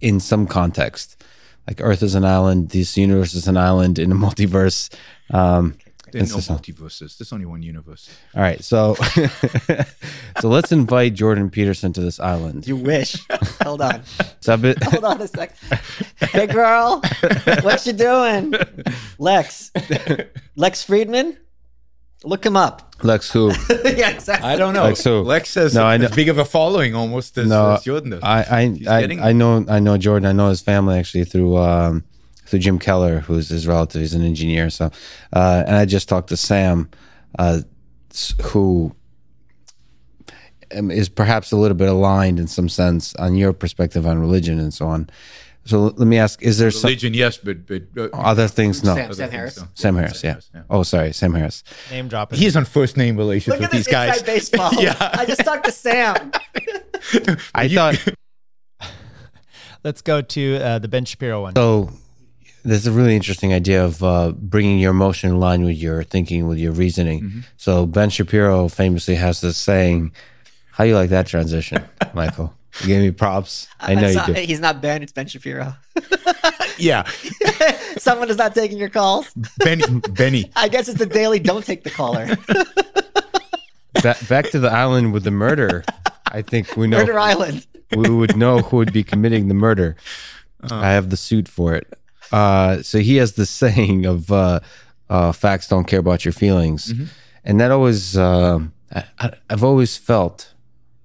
in 0.00 0.20
some 0.20 0.46
context. 0.46 1.24
Like 1.66 1.80
Earth 1.80 2.02
is 2.02 2.14
an 2.14 2.24
island. 2.24 2.70
This 2.70 2.96
universe 2.96 3.34
is 3.34 3.48
an 3.48 3.56
island 3.56 3.98
in 3.98 4.12
a 4.12 4.14
multiverse. 4.14 4.94
Um, 5.30 5.76
there's 6.18 6.48
no 6.48 6.54
multiverses. 6.54 7.18
There's 7.18 7.32
only 7.32 7.46
one 7.46 7.62
universe. 7.62 8.10
All 8.34 8.42
right, 8.42 8.62
so 8.62 8.94
so 10.40 10.48
let's 10.48 10.72
invite 10.72 11.14
Jordan 11.14 11.50
Peterson 11.50 11.92
to 11.94 12.00
this 12.00 12.20
island. 12.20 12.66
You 12.66 12.76
wish. 12.76 13.16
Hold 13.62 13.82
on. 13.82 14.02
So 14.40 14.56
been- 14.56 14.76
Hold 14.82 15.04
on 15.04 15.20
a 15.22 15.28
sec. 15.28 15.56
Hey, 16.18 16.46
girl, 16.46 17.00
what 17.62 17.86
you 17.86 17.92
doing? 17.92 18.54
Lex. 19.18 19.70
Lex 20.56 20.84
Fridman. 20.84 21.36
Look 22.24 22.44
him 22.44 22.56
up. 22.56 22.94
Lex 23.02 23.30
who? 23.30 23.52
yeah, 23.84 24.10
exactly. 24.10 24.48
I 24.48 24.56
don't 24.56 24.74
know. 24.74 24.84
Lex 24.84 25.04
who? 25.04 25.20
Lex 25.22 25.50
says 25.50 25.74
no, 25.74 25.84
I 25.84 25.96
know. 25.96 26.06
as 26.06 26.14
big 26.16 26.28
of 26.28 26.38
a 26.38 26.44
following 26.44 26.94
almost 26.94 27.36
as, 27.36 27.46
no, 27.48 27.72
as 27.72 27.84
Jordan 27.84 28.10
does. 28.10 28.22
I 28.22 28.42
I 28.42 28.76
I, 28.88 29.28
I, 29.28 29.32
know 29.32 29.64
I 29.68 29.78
know 29.80 29.98
Jordan. 29.98 30.26
I 30.26 30.32
know 30.32 30.48
his 30.48 30.62
family 30.62 30.98
actually 30.98 31.24
through. 31.24 31.56
Um, 31.58 32.04
through 32.46 32.60
Jim 32.60 32.78
Keller, 32.78 33.20
who's 33.20 33.48
his 33.48 33.66
relative. 33.66 34.00
He's 34.00 34.14
an 34.14 34.24
engineer. 34.24 34.70
So, 34.70 34.90
uh, 35.32 35.64
and 35.66 35.76
I 35.76 35.84
just 35.84 36.08
talked 36.08 36.28
to 36.28 36.36
Sam, 36.36 36.88
uh, 37.38 37.60
who 38.42 38.94
um, 40.74 40.90
perhaps 41.14 41.52
a 41.52 41.56
little 41.56 41.76
bit 41.76 41.88
aligned 41.88 42.40
in 42.40 42.46
some 42.46 42.68
sense 42.68 43.14
on 43.16 43.34
your 43.34 43.52
perspective 43.52 44.06
on 44.06 44.18
religion 44.18 44.58
and 44.58 44.72
so 44.72 44.86
on. 44.86 45.08
So 45.64 45.80
let 45.80 45.98
me 45.98 46.16
ask: 46.16 46.40
Is 46.42 46.58
there 46.58 46.70
religion? 46.70 47.12
Some, 47.12 47.18
yes, 47.18 47.38
but 47.38 47.66
but 47.66 47.82
uh, 47.96 48.08
other 48.12 48.46
things? 48.46 48.84
No. 48.84 48.94
Sam, 48.94 49.12
Sam 49.12 49.30
Harris. 49.30 49.58
No. 49.58 49.68
Sam 49.74 49.96
Harris. 49.96 50.22
Yeah. 50.22 50.38
yeah. 50.54 50.62
Oh, 50.70 50.84
sorry, 50.84 51.12
Sam 51.12 51.34
Harris. 51.34 51.64
Name 51.90 52.06
dropping. 52.06 52.38
He's 52.38 52.56
on 52.56 52.64
first 52.64 52.96
name 52.96 53.16
relations 53.16 53.54
Look 53.54 53.60
with 53.60 53.72
these 53.72 53.88
guys. 53.88 54.22
Baseball. 54.22 54.72
yeah. 54.78 54.94
I 55.00 55.24
just 55.26 55.44
talked 55.44 55.64
to 55.64 55.72
Sam. 55.72 56.30
I 57.54 57.68
thought. 57.68 58.14
Let's 59.84 60.02
go 60.02 60.20
to 60.20 60.56
uh, 60.56 60.78
the 60.78 60.88
Ben 60.88 61.04
Shapiro 61.04 61.42
one. 61.42 61.54
So 61.56 61.90
there's 62.66 62.86
a 62.86 62.92
really 62.92 63.14
interesting 63.14 63.52
idea 63.52 63.84
of 63.84 64.02
uh, 64.02 64.32
bringing 64.32 64.78
your 64.78 64.90
emotion 64.90 65.30
in 65.30 65.40
line 65.40 65.64
with 65.64 65.76
your 65.76 66.02
thinking, 66.02 66.48
with 66.48 66.58
your 66.58 66.72
reasoning. 66.72 67.22
Mm-hmm. 67.22 67.40
So 67.56 67.86
Ben 67.86 68.10
Shapiro 68.10 68.68
famously 68.68 69.14
has 69.14 69.40
this 69.40 69.56
saying, 69.56 70.12
"How 70.72 70.84
do 70.84 70.90
you 70.90 70.96
like 70.96 71.10
that 71.10 71.26
transition, 71.26 71.84
Michael?" 72.14 72.52
You 72.80 72.88
gave 72.88 73.02
me 73.02 73.10
props. 73.12 73.68
I 73.80 73.94
know 73.94 74.08
you 74.08 74.20
do. 74.26 74.32
He's 74.34 74.60
not 74.60 74.82
Ben. 74.82 75.02
It's 75.02 75.12
Ben 75.12 75.26
Shapiro. 75.26 75.74
yeah. 76.78 77.04
Someone 77.96 78.28
is 78.28 78.36
not 78.36 78.54
taking 78.54 78.76
your 78.76 78.90
calls. 78.90 79.32
Benny. 79.58 79.84
Benny. 80.10 80.50
I 80.56 80.68
guess 80.68 80.88
it's 80.88 80.98
the 80.98 81.06
daily. 81.06 81.38
Don't 81.38 81.64
take 81.64 81.84
the 81.84 81.90
caller. 81.90 82.36
back, 84.02 84.28
back 84.28 84.50
to 84.50 84.58
the 84.58 84.70
island 84.70 85.14
with 85.14 85.24
the 85.24 85.30
murder. 85.30 85.84
I 86.26 86.42
think 86.42 86.76
we 86.76 86.86
know. 86.86 86.98
Murder 86.98 87.18
Island. 87.18 87.66
We 87.96 88.10
would 88.10 88.36
know 88.36 88.58
who 88.58 88.76
would 88.76 88.92
be 88.92 89.04
committing 89.04 89.48
the 89.48 89.54
murder. 89.54 89.96
Uh, 90.62 90.74
I 90.74 90.90
have 90.90 91.08
the 91.08 91.16
suit 91.16 91.48
for 91.48 91.74
it. 91.74 91.96
Uh, 92.32 92.82
so 92.82 92.98
he 92.98 93.16
has 93.16 93.32
the 93.32 93.46
saying 93.60 94.06
of 94.06 94.30
uh, 94.30 94.60
uh, 95.08 95.32
facts 95.32 95.68
don't 95.68 95.86
care 95.86 96.00
about 96.00 96.24
your 96.24 96.32
feelings, 96.32 96.92
mm-hmm. 96.92 97.04
and 97.44 97.60
that 97.60 97.70
always 97.70 98.16
uh, 98.16 98.60
I, 98.92 99.32
have 99.50 99.64
always 99.64 99.96
felt 99.96 100.52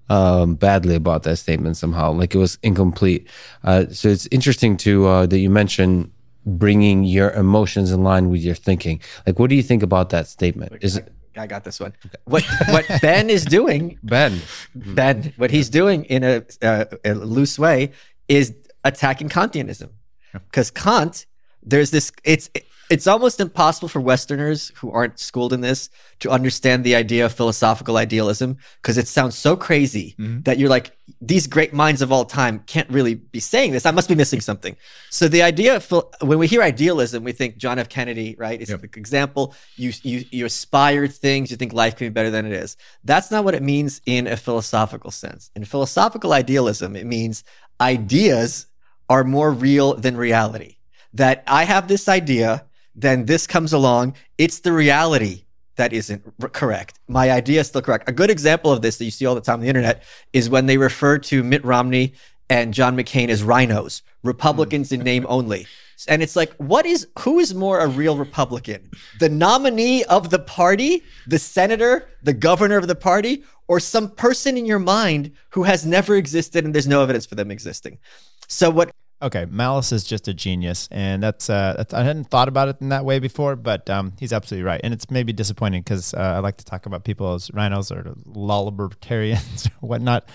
um, 0.10 0.56
badly 0.56 0.96
about 0.96 1.24
that 1.24 1.38
statement 1.38 1.78
somehow, 1.78 2.12
like 2.12 2.36
it 2.36 2.38
was 2.38 2.58
incomplete. 2.64 3.28
Uh, 3.64 3.86
so 3.92 4.10
it's 4.10 4.28
interesting 4.32 4.78
to 4.78 5.08
uh, 5.08 5.26
that 5.26 5.40
you 5.40 5.50
mentioned 5.50 6.12
bringing 6.46 7.04
your 7.04 7.32
emotions 7.32 7.92
in 7.92 8.04
line 8.04 8.30
with 8.30 8.42
your 8.42 8.56
thinking. 8.56 9.00
Like, 9.26 9.40
what 9.40 9.50
do 9.50 9.56
you 9.56 9.64
think 9.64 9.84
about 9.84 10.10
that 10.10 10.28
statement? 10.28 10.74
Is 10.82 10.98
it? 10.98 11.12
I 11.38 11.48
got 11.48 11.64
this 11.64 11.80
one. 11.80 11.94
What 12.26 12.44
what 12.70 12.86
Ben 13.02 13.30
is 13.30 13.46
doing, 13.46 14.00
Ben, 14.04 14.42
Ben, 14.76 15.34
what 15.38 15.50
he's 15.50 15.70
doing 15.70 16.04
in 16.06 16.24
a, 16.24 16.44
a 16.62 17.14
loose 17.14 17.58
way 17.58 17.92
is 18.28 18.54
attacking 18.84 19.30
Kantianism 19.30 19.90
because 20.34 20.72
Kant, 20.72 21.26
there's 21.64 21.92
this. 21.92 22.12
It's 22.24 22.50
it's 22.92 23.08
almost 23.08 23.40
impossible 23.40 23.88
for 23.88 24.02
Westerners 24.02 24.74
who 24.76 24.92
aren't 24.92 25.18
schooled 25.18 25.54
in 25.54 25.62
this 25.62 25.90
to 26.20 26.30
understand 26.30 26.84
the 26.84 26.94
idea 26.94 27.26
of 27.26 27.32
philosophical 27.32 27.96
idealism 27.96 28.58
because 28.82 28.98
it 28.98 29.08
sounds 29.08 29.38
so 29.38 29.56
crazy 29.56 30.14
mm-hmm. 30.20 30.42
that 30.42 30.60
you're 30.60 30.70
like, 30.70 30.98
these 31.22 31.48
great 31.48 31.74
minds 31.74 32.02
of 32.02 32.12
all 32.12 32.26
time 32.26 32.60
can't 32.68 32.90
really 32.90 33.16
be 33.16 33.40
saying 33.40 33.72
this. 33.72 33.86
I 33.86 33.92
must 33.92 34.10
be 34.10 34.16
missing 34.16 34.42
something. 34.42 34.76
So 35.10 35.30
the 35.30 35.42
idea 35.42 35.78
of 35.78 35.90
when 36.20 36.38
we 36.38 36.48
hear 36.48 36.62
idealism, 36.62 37.24
we 37.24 37.32
think 37.32 37.56
John 37.56 37.80
F. 37.80 37.88
Kennedy, 37.88 38.36
right? 38.38 38.60
It's 38.60 38.70
yep. 38.70 38.84
an 38.84 38.90
example. 38.98 39.56
You, 39.78 39.94
you, 40.04 40.26
you 40.30 40.46
aspire 40.46 41.08
things. 41.08 41.50
You 41.50 41.56
think 41.56 41.72
life 41.72 41.96
can 41.96 42.08
be 42.08 42.12
better 42.14 42.30
than 42.30 42.46
it 42.46 42.52
is. 42.52 42.76
That's 43.06 43.32
not 43.32 43.46
what 43.46 43.56
it 43.56 43.64
means 43.64 44.02
in 44.06 44.28
a 44.28 44.36
philosophical 44.36 45.12
sense. 45.12 45.50
In 45.56 45.64
philosophical 45.64 46.34
idealism, 46.34 46.98
it 46.98 47.06
means 47.06 47.46
ideas 47.80 48.68
are 49.12 49.26
more 49.26 49.52
real 49.52 49.94
than 49.96 50.16
reality. 50.16 50.78
That 51.14 51.44
I 51.46 51.66
have 51.66 51.90
this 51.90 52.08
idea, 52.08 52.64
then 52.96 53.26
this 53.26 53.46
comes 53.46 53.74
along. 53.74 54.16
It's 54.38 54.62
the 54.62 54.72
reality 54.72 55.44
that 55.76 55.92
isn't 55.92 56.24
correct. 56.54 56.98
My 57.10 57.30
idea 57.30 57.60
is 57.60 57.68
still 57.68 57.82
correct. 57.82 58.08
A 58.08 58.14
good 58.14 58.30
example 58.30 58.72
of 58.72 58.82
this 58.82 58.98
that 58.98 59.06
you 59.06 59.12
see 59.12 59.26
all 59.26 59.36
the 59.36 59.42
time 59.42 59.56
on 59.56 59.60
the 59.60 59.68
internet 59.68 60.04
is 60.32 60.50
when 60.50 60.66
they 60.66 60.78
refer 60.78 61.18
to 61.18 61.44
Mitt 61.44 61.66
Romney 61.66 62.14
and 62.50 62.74
John 62.74 62.96
McCain 62.96 63.28
as 63.28 63.44
rhinos, 63.44 64.02
Republicans 64.24 64.94
in 64.94 65.02
name 65.02 65.26
only. 65.28 65.68
And 66.08 66.24
it's 66.24 66.38
like, 66.38 66.54
what 66.54 66.86
is, 66.86 67.08
who 67.20 67.40
is 67.40 67.54
more 67.54 67.80
a 67.80 67.88
real 67.88 68.18
Republican? 68.18 68.92
The 69.20 69.30
nominee 69.30 70.06
of 70.06 70.30
the 70.30 70.40
party, 70.40 71.04
the 71.28 71.38
senator, 71.38 72.08
the 72.24 72.34
governor 72.34 72.78
of 72.78 72.88
the 72.88 72.96
party, 72.96 73.44
or 73.68 73.82
some 73.82 74.10
person 74.10 74.58
in 74.58 74.66
your 74.66 74.80
mind 74.80 75.32
who 75.50 75.64
has 75.64 75.86
never 75.86 76.16
existed 76.16 76.64
and 76.64 76.74
there's 76.74 76.88
no 76.88 77.04
evidence 77.04 77.26
for 77.26 77.36
them 77.36 77.52
existing? 77.52 78.00
So 78.48 78.70
what 78.70 78.92
Okay, 79.22 79.46
Malice 79.46 79.92
is 79.92 80.04
just 80.04 80.28
a 80.28 80.34
genius, 80.34 80.88
and 80.90 81.22
that's, 81.22 81.48
uh, 81.48 81.76
that's 81.78 81.94
I 81.94 82.04
hadn't 82.04 82.32
thought 82.32 82.48
about 82.48 82.70
it 82.70 82.78
in 82.82 82.90
that 82.90 83.06
way 83.06 83.20
before, 83.20 83.56
but 83.56 83.88
um, 83.88 84.14
he's 84.20 84.34
absolutely 84.34 84.64
right, 84.64 84.82
and 84.84 84.94
it's 84.94 85.12
maybe 85.12 85.32
disappointing 85.32 85.82
because 85.82 86.16
uh, 86.16 86.18
I 86.18 86.40
like 86.40 86.58
to 86.58 86.66
talk 86.66 86.88
about 86.88 87.04
people 87.04 87.34
as 87.36 87.52
rhinos 87.54 87.92
or 87.92 88.16
libertarians 88.26 89.68
or 89.82 89.90
whatnot. 89.90 90.28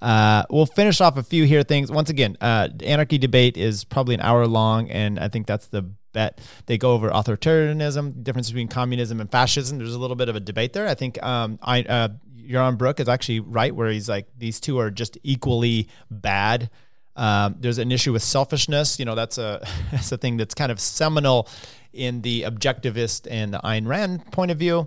Uh, 0.00 0.42
we'll 0.50 0.66
finish 0.66 1.00
off 1.00 1.16
a 1.16 1.22
few 1.22 1.44
here 1.44 1.62
things. 1.62 1.92
Once 1.92 2.10
again, 2.10 2.36
uh, 2.40 2.68
anarchy 2.84 3.16
debate 3.16 3.56
is 3.56 3.84
probably 3.84 4.16
an 4.16 4.20
hour 4.20 4.46
long, 4.48 4.90
and 4.90 5.20
I 5.20 5.28
think 5.28 5.46
that's 5.46 5.68
the 5.68 5.82
bet. 5.82 6.40
They 6.66 6.78
go 6.78 6.92
over 6.92 7.10
authoritarianism, 7.10 8.24
difference 8.24 8.50
between 8.50 8.66
communism 8.66 9.20
and 9.20 9.30
fascism. 9.30 9.78
There's 9.78 9.94
a 9.94 10.00
little 10.00 10.16
bit 10.16 10.28
of 10.28 10.34
a 10.34 10.40
debate 10.40 10.72
there. 10.72 10.88
I 10.88 10.94
think 10.94 11.22
um, 11.22 11.58
I. 11.62 11.82
Uh, 11.82 12.08
Yaron 12.44 12.76
Brook 12.76 12.98
is 12.98 13.08
actually 13.08 13.38
right 13.38 13.72
where 13.72 13.88
he's 13.88 14.08
like 14.08 14.26
these 14.36 14.58
two 14.58 14.78
are 14.78 14.90
just 14.90 15.16
equally 15.22 15.88
bad 16.10 16.70
um, 17.16 17.56
there's 17.58 17.78
an 17.78 17.92
issue 17.92 18.12
with 18.12 18.22
selfishness. 18.22 18.98
You 18.98 19.04
know, 19.04 19.14
that's 19.14 19.38
a 19.38 19.66
that's 19.90 20.12
a 20.12 20.18
thing 20.18 20.36
that's 20.36 20.54
kind 20.54 20.72
of 20.72 20.80
seminal 20.80 21.48
in 21.92 22.22
the 22.22 22.42
objectivist 22.42 23.26
and 23.30 23.52
the 23.52 23.58
Ayn 23.58 23.86
Rand 23.86 24.30
point 24.32 24.50
of 24.50 24.58
view. 24.58 24.86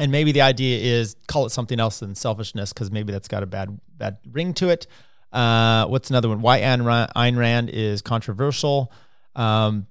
and 0.00 0.10
maybe 0.10 0.32
the 0.32 0.40
idea 0.40 0.78
is 0.78 1.14
call 1.28 1.46
it 1.46 1.50
something 1.50 1.78
else 1.78 2.00
than 2.00 2.14
selfishness 2.14 2.72
because 2.72 2.90
maybe 2.90 3.12
that's 3.12 3.28
got 3.28 3.42
a 3.42 3.46
bad 3.46 3.78
bad 3.96 4.18
ring 4.32 4.54
to 4.54 4.68
it. 4.70 4.86
Uh, 5.32 5.86
what's 5.86 6.10
another 6.10 6.28
one? 6.28 6.40
Why 6.40 6.60
Ayn 6.60 7.36
Rand 7.36 7.70
is 7.70 8.02
controversial. 8.02 8.92
Um, 9.36 9.86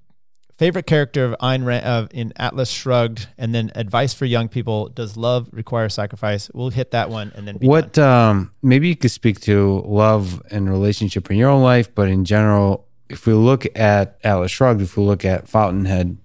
favorite 0.59 0.85
character 0.85 1.23
of 1.25 1.35
Ayn 1.39 1.65
Rand 1.65 1.85
uh, 1.85 2.07
in 2.11 2.33
Atlas 2.35 2.69
Shrugged, 2.69 3.29
and 3.37 3.55
then 3.55 3.71
advice 3.73 4.13
for 4.13 4.25
young 4.25 4.49
people: 4.49 4.89
Does 4.89 5.17
love 5.17 5.49
require 5.51 5.89
sacrifice? 5.89 6.51
We'll 6.53 6.69
hit 6.69 6.91
that 6.91 7.09
one, 7.09 7.31
and 7.35 7.47
then 7.47 7.55
what? 7.55 7.97
Um, 7.97 8.51
maybe 8.61 8.89
you 8.89 8.95
could 8.95 9.11
speak 9.11 9.39
to 9.41 9.81
love 9.85 10.43
and 10.51 10.69
relationship 10.69 11.31
in 11.31 11.37
your 11.37 11.49
own 11.49 11.63
life, 11.63 11.95
but 11.95 12.09
in 12.09 12.25
general, 12.25 12.85
if 13.09 13.25
we 13.25 13.33
look 13.33 13.65
at 13.75 14.19
Atlas 14.23 14.51
Shrugged, 14.51 14.81
if 14.81 14.97
we 14.97 15.03
look 15.03 15.25
at 15.25 15.47
Fountainhead, 15.47 16.17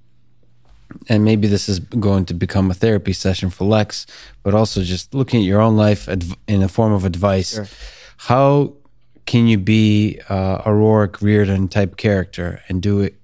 and 1.09 1.25
maybe 1.25 1.47
this 1.47 1.69
is 1.69 1.79
going 1.79 2.25
to 2.27 2.35
become 2.35 2.71
a 2.71 2.75
therapy 2.75 3.13
session 3.13 3.51
for 3.51 3.65
Lex, 3.65 4.07
but 4.43 4.55
also 4.55 4.83
just 4.83 5.15
looking 5.15 5.41
at 5.41 5.47
your 5.47 5.61
own 5.61 5.77
life 5.77 6.09
in 6.47 6.63
a 6.63 6.69
form 6.69 6.93
of 6.93 7.05
advice. 7.05 7.55
Sure. 7.55 7.69
How 8.17 8.75
can 9.27 9.47
you 9.47 9.59
be 9.59 10.21
uh, 10.29 10.63
a 10.65 10.69
Roark 10.69 11.19
Rearden 11.19 11.71
type 11.71 11.97
character 11.97 12.63
and 12.69 12.83
do 12.83 13.01
it, 13.01 13.15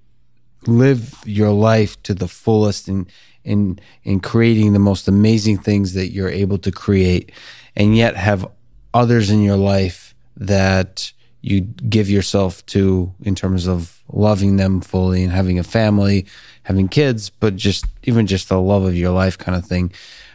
live 0.66 1.14
your 1.24 1.50
life 1.50 2.02
to 2.04 2.14
the 2.14 2.28
fullest 2.28 2.88
in 2.88 3.06
in 3.44 3.78
in 4.04 4.20
creating 4.20 4.72
the 4.72 4.78
most 4.78 5.08
amazing 5.08 5.58
things 5.58 5.94
that 5.94 6.12
you're 6.12 6.28
able 6.28 6.58
to 6.58 6.70
create, 6.70 7.32
and 7.76 7.96
yet 7.96 8.16
have 8.16 8.46
others 8.92 9.30
in 9.30 9.42
your 9.42 9.56
life 9.56 10.14
that 10.36 11.12
you 11.42 11.60
give 11.60 12.10
yourself 12.10 12.64
to 12.66 13.14
in 13.22 13.34
terms 13.34 13.66
of 13.66 14.02
loving 14.12 14.56
them 14.56 14.80
fully 14.80 15.22
and 15.22 15.32
having 15.32 15.58
a 15.58 15.62
family, 15.62 16.26
having 16.64 16.88
kids, 16.88 17.30
but 17.30 17.56
just 17.56 17.86
even 18.02 18.26
just 18.26 18.48
the 18.48 18.60
love 18.60 18.84
of 18.84 18.94
your 18.94 19.10
life 19.10 19.38
kind 19.38 19.56
of 19.56 19.64
thing. 19.64 19.92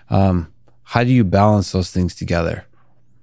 Um, 0.09 0.51
how 0.83 1.03
do 1.03 1.11
you 1.11 1.23
balance 1.23 1.71
those 1.71 1.91
things 1.91 2.15
together? 2.15 2.65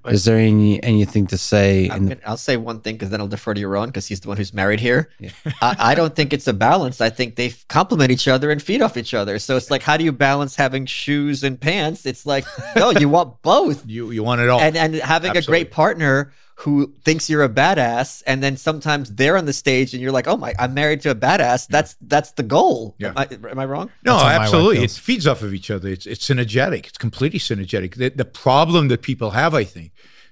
Is 0.06 0.24
there 0.24 0.38
any 0.38 0.82
anything 0.82 1.26
to 1.28 1.38
say? 1.38 1.88
The- 1.88 2.18
I'll 2.26 2.36
say 2.36 2.56
one 2.56 2.80
thing 2.80 2.96
because 2.96 3.10
then 3.10 3.20
I'll 3.20 3.28
defer 3.28 3.54
to 3.54 3.60
your 3.60 3.76
own 3.76 3.86
because 3.86 4.06
he's 4.06 4.20
the 4.20 4.28
one 4.28 4.36
who's 4.36 4.52
married 4.52 4.80
here. 4.80 5.10
Yeah. 5.18 5.30
I, 5.60 5.76
I, 5.78 5.94
don't 5.94 6.14
think 6.14 6.32
it's 6.32 6.48
a 6.48 6.52
balance. 6.52 7.00
I 7.00 7.10
think 7.10 7.36
they 7.36 7.54
complement 7.68 8.10
each 8.10 8.26
other 8.26 8.50
and 8.50 8.60
feed 8.60 8.82
off 8.82 8.96
each 8.96 9.14
other. 9.14 9.38
So 9.38 9.56
it's 9.56 9.70
like, 9.70 9.82
how 9.82 9.96
do 9.96 10.04
you 10.04 10.12
balance 10.12 10.56
having 10.56 10.86
shoes 10.86 11.44
and 11.44 11.60
pants? 11.60 12.04
It's 12.04 12.26
like, 12.26 12.44
no, 12.74 12.90
you 12.90 13.08
want 13.08 13.42
both. 13.42 13.86
you 13.86 14.10
you 14.10 14.22
want 14.22 14.40
it 14.40 14.48
all, 14.48 14.60
and 14.60 14.76
and 14.76 14.94
having 14.96 15.30
Absolutely. 15.30 15.38
a 15.38 15.64
great 15.64 15.70
partner 15.70 16.32
who 16.62 16.92
thinks 17.04 17.28
you're 17.28 17.42
a 17.42 17.48
badass, 17.48 18.22
and 18.24 18.40
then 18.40 18.56
sometimes 18.56 19.12
they're 19.16 19.36
on 19.36 19.46
the 19.46 19.52
stage 19.52 19.94
and 19.94 20.00
you're 20.02 20.12
like, 20.12 20.28
oh 20.28 20.36
my, 20.36 20.54
I'm 20.60 20.74
married 20.74 21.00
to 21.00 21.10
a 21.10 21.14
badass. 21.14 21.66
That's 21.66 21.96
that's 22.02 22.32
the 22.32 22.44
goal. 22.44 22.94
Yeah. 22.98 23.08
Am 23.08 23.18
I, 23.18 23.50
am 23.50 23.58
I 23.58 23.64
wrong? 23.64 23.90
No, 24.04 24.16
absolutely. 24.16 24.84
It 24.84 24.92
feeds 24.92 25.26
off 25.26 25.42
of 25.42 25.52
each 25.54 25.70
other. 25.72 25.88
It's 25.88 26.06
it's 26.06 26.24
synergetic. 26.28 26.86
It's 26.86 26.98
completely 26.98 27.40
synergetic. 27.40 27.96
The, 27.96 28.10
the 28.10 28.24
problem 28.24 28.88
that 28.88 29.02
people 29.02 29.30
have, 29.30 29.54
I 29.54 29.64
think, 29.64 29.90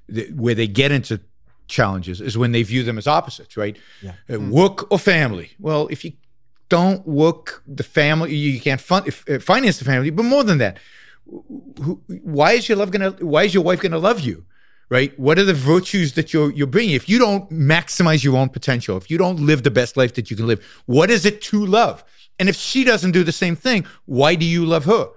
the, 0.08 0.30
where 0.32 0.54
they 0.54 0.68
get 0.68 0.92
into 0.92 1.20
challenges 1.66 2.20
is 2.20 2.38
when 2.38 2.52
they 2.52 2.62
view 2.62 2.84
them 2.84 2.96
as 2.96 3.08
opposites, 3.08 3.56
right? 3.56 3.76
Yeah. 4.00 4.12
Uh, 4.28 4.34
mm. 4.34 4.50
Work 4.50 4.90
or 4.92 5.00
family. 5.00 5.50
Well, 5.58 5.88
if 5.90 6.04
you 6.04 6.12
don't 6.68 7.04
work 7.08 7.64
the 7.66 7.82
family, 7.82 8.36
you 8.36 8.60
can't 8.60 8.80
fund, 8.80 9.08
if, 9.08 9.28
uh, 9.28 9.40
finance 9.40 9.80
the 9.80 9.84
family. 9.84 10.10
But 10.10 10.26
more 10.26 10.44
than 10.44 10.58
that, 10.58 10.78
who, 11.26 12.00
why 12.22 12.52
is 12.52 12.68
your 12.68 12.78
love 12.78 12.92
gonna? 12.92 13.10
Why 13.18 13.42
is 13.44 13.52
your 13.52 13.64
wife 13.64 13.80
gonna 13.80 13.98
love 13.98 14.20
you? 14.20 14.44
Right? 14.90 15.18
What 15.18 15.38
are 15.38 15.44
the 15.44 15.54
virtues 15.54 16.12
that 16.14 16.34
you're 16.34 16.52
you're 16.52 16.66
bringing? 16.66 16.94
If 16.94 17.08
you 17.08 17.18
don't 17.18 17.48
maximize 17.50 18.22
your 18.22 18.36
own 18.36 18.50
potential, 18.50 18.96
if 18.98 19.10
you 19.10 19.16
don't 19.16 19.40
live 19.40 19.62
the 19.62 19.70
best 19.70 19.96
life 19.96 20.14
that 20.14 20.30
you 20.30 20.36
can 20.36 20.46
live, 20.46 20.62
what 20.86 21.10
is 21.10 21.24
it 21.24 21.40
to 21.42 21.64
love? 21.64 22.04
And 22.38 22.48
if 22.48 22.56
she 22.56 22.84
doesn't 22.84 23.12
do 23.12 23.24
the 23.24 23.32
same 23.32 23.56
thing, 23.56 23.86
why 24.04 24.34
do 24.34 24.44
you 24.44 24.66
love 24.66 24.84
her? 24.84 25.10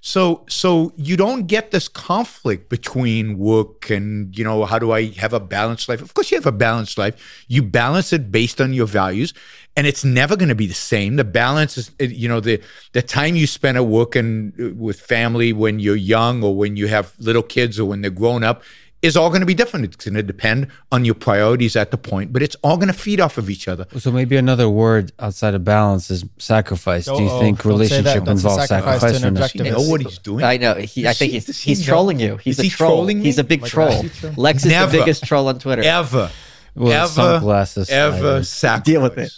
So 0.00 0.44
so 0.48 0.92
you 0.96 1.16
don't 1.16 1.46
get 1.46 1.70
this 1.72 1.88
conflict 1.88 2.68
between 2.68 3.36
work 3.36 3.90
and 3.90 4.36
you 4.36 4.44
know 4.44 4.64
how 4.64 4.78
do 4.78 4.92
I 4.92 5.06
have 5.16 5.32
a 5.32 5.40
balanced 5.40 5.88
life? 5.88 6.00
Of 6.00 6.14
course 6.14 6.30
you 6.30 6.36
have 6.36 6.46
a 6.46 6.52
balanced 6.52 6.98
life. 6.98 7.44
You 7.48 7.62
balance 7.62 8.12
it 8.12 8.30
based 8.30 8.60
on 8.60 8.72
your 8.72 8.86
values 8.86 9.34
and 9.76 9.86
it's 9.86 10.04
never 10.04 10.36
going 10.36 10.50
to 10.50 10.54
be 10.54 10.68
the 10.68 10.74
same. 10.74 11.16
The 11.16 11.24
balance 11.24 11.76
is 11.76 11.90
you 11.98 12.28
know 12.28 12.38
the 12.40 12.60
the 12.92 13.02
time 13.02 13.34
you 13.34 13.48
spend 13.48 13.76
at 13.76 13.86
work 13.86 14.14
and 14.14 14.52
uh, 14.60 14.74
with 14.76 15.00
family 15.00 15.52
when 15.52 15.80
you're 15.80 15.96
young 15.96 16.44
or 16.44 16.56
when 16.56 16.76
you 16.76 16.86
have 16.86 17.12
little 17.18 17.42
kids 17.42 17.80
or 17.80 17.86
when 17.86 18.00
they're 18.00 18.10
grown 18.12 18.44
up 18.44 18.62
is 19.00 19.16
all 19.16 19.28
going 19.28 19.40
to 19.40 19.46
be 19.46 19.54
different. 19.54 19.84
It's 19.84 20.04
going 20.04 20.14
to 20.14 20.22
depend 20.22 20.68
on 20.90 21.04
your 21.04 21.14
priorities 21.14 21.76
at 21.76 21.90
the 21.90 21.98
point, 21.98 22.32
but 22.32 22.42
it's 22.42 22.56
all 22.62 22.76
going 22.76 22.88
to 22.88 22.98
feed 22.98 23.20
off 23.20 23.38
of 23.38 23.48
each 23.48 23.68
other. 23.68 23.86
So 23.98 24.10
maybe 24.10 24.36
another 24.36 24.68
word 24.68 25.12
outside 25.18 25.54
of 25.54 25.64
balance 25.64 26.10
is 26.10 26.24
sacrifice. 26.38 27.04
Do 27.06 27.22
you 27.22 27.40
think 27.40 27.64
relationship 27.64 28.26
involves 28.26 28.66
sacrifice? 28.66 29.00
sacrifice 29.00 29.54
you 29.54 29.64
know 29.64 29.82
what 29.82 30.02
he's 30.02 30.18
doing? 30.18 30.44
I 30.44 30.56
know. 30.56 30.74
He, 30.74 31.06
I 31.06 31.12
think 31.12 31.32
he's, 31.32 31.62
he's 31.62 31.84
trolling 31.84 32.18
you. 32.18 32.36
He's 32.38 32.58
is 32.58 32.60
a 32.60 32.62
he 32.64 32.70
troll. 32.70 32.90
Trolling 32.90 33.20
he's 33.22 33.38
a 33.38 33.44
big 33.44 33.62
oh 33.62 33.66
troll. 33.66 34.04
Lex 34.36 34.64
is 34.64 34.72
Never, 34.72 34.90
the 34.90 34.98
biggest 34.98 35.24
troll 35.24 35.48
on 35.48 35.58
Twitter. 35.58 35.82
Ever. 35.82 36.30
Well, 36.74 36.92
ever, 36.92 37.08
sunglasses. 37.08 37.90
Ever 37.90 38.42
sacrifice. 38.42 38.84
Deal 38.84 39.02
with 39.02 39.18
it. 39.18 39.32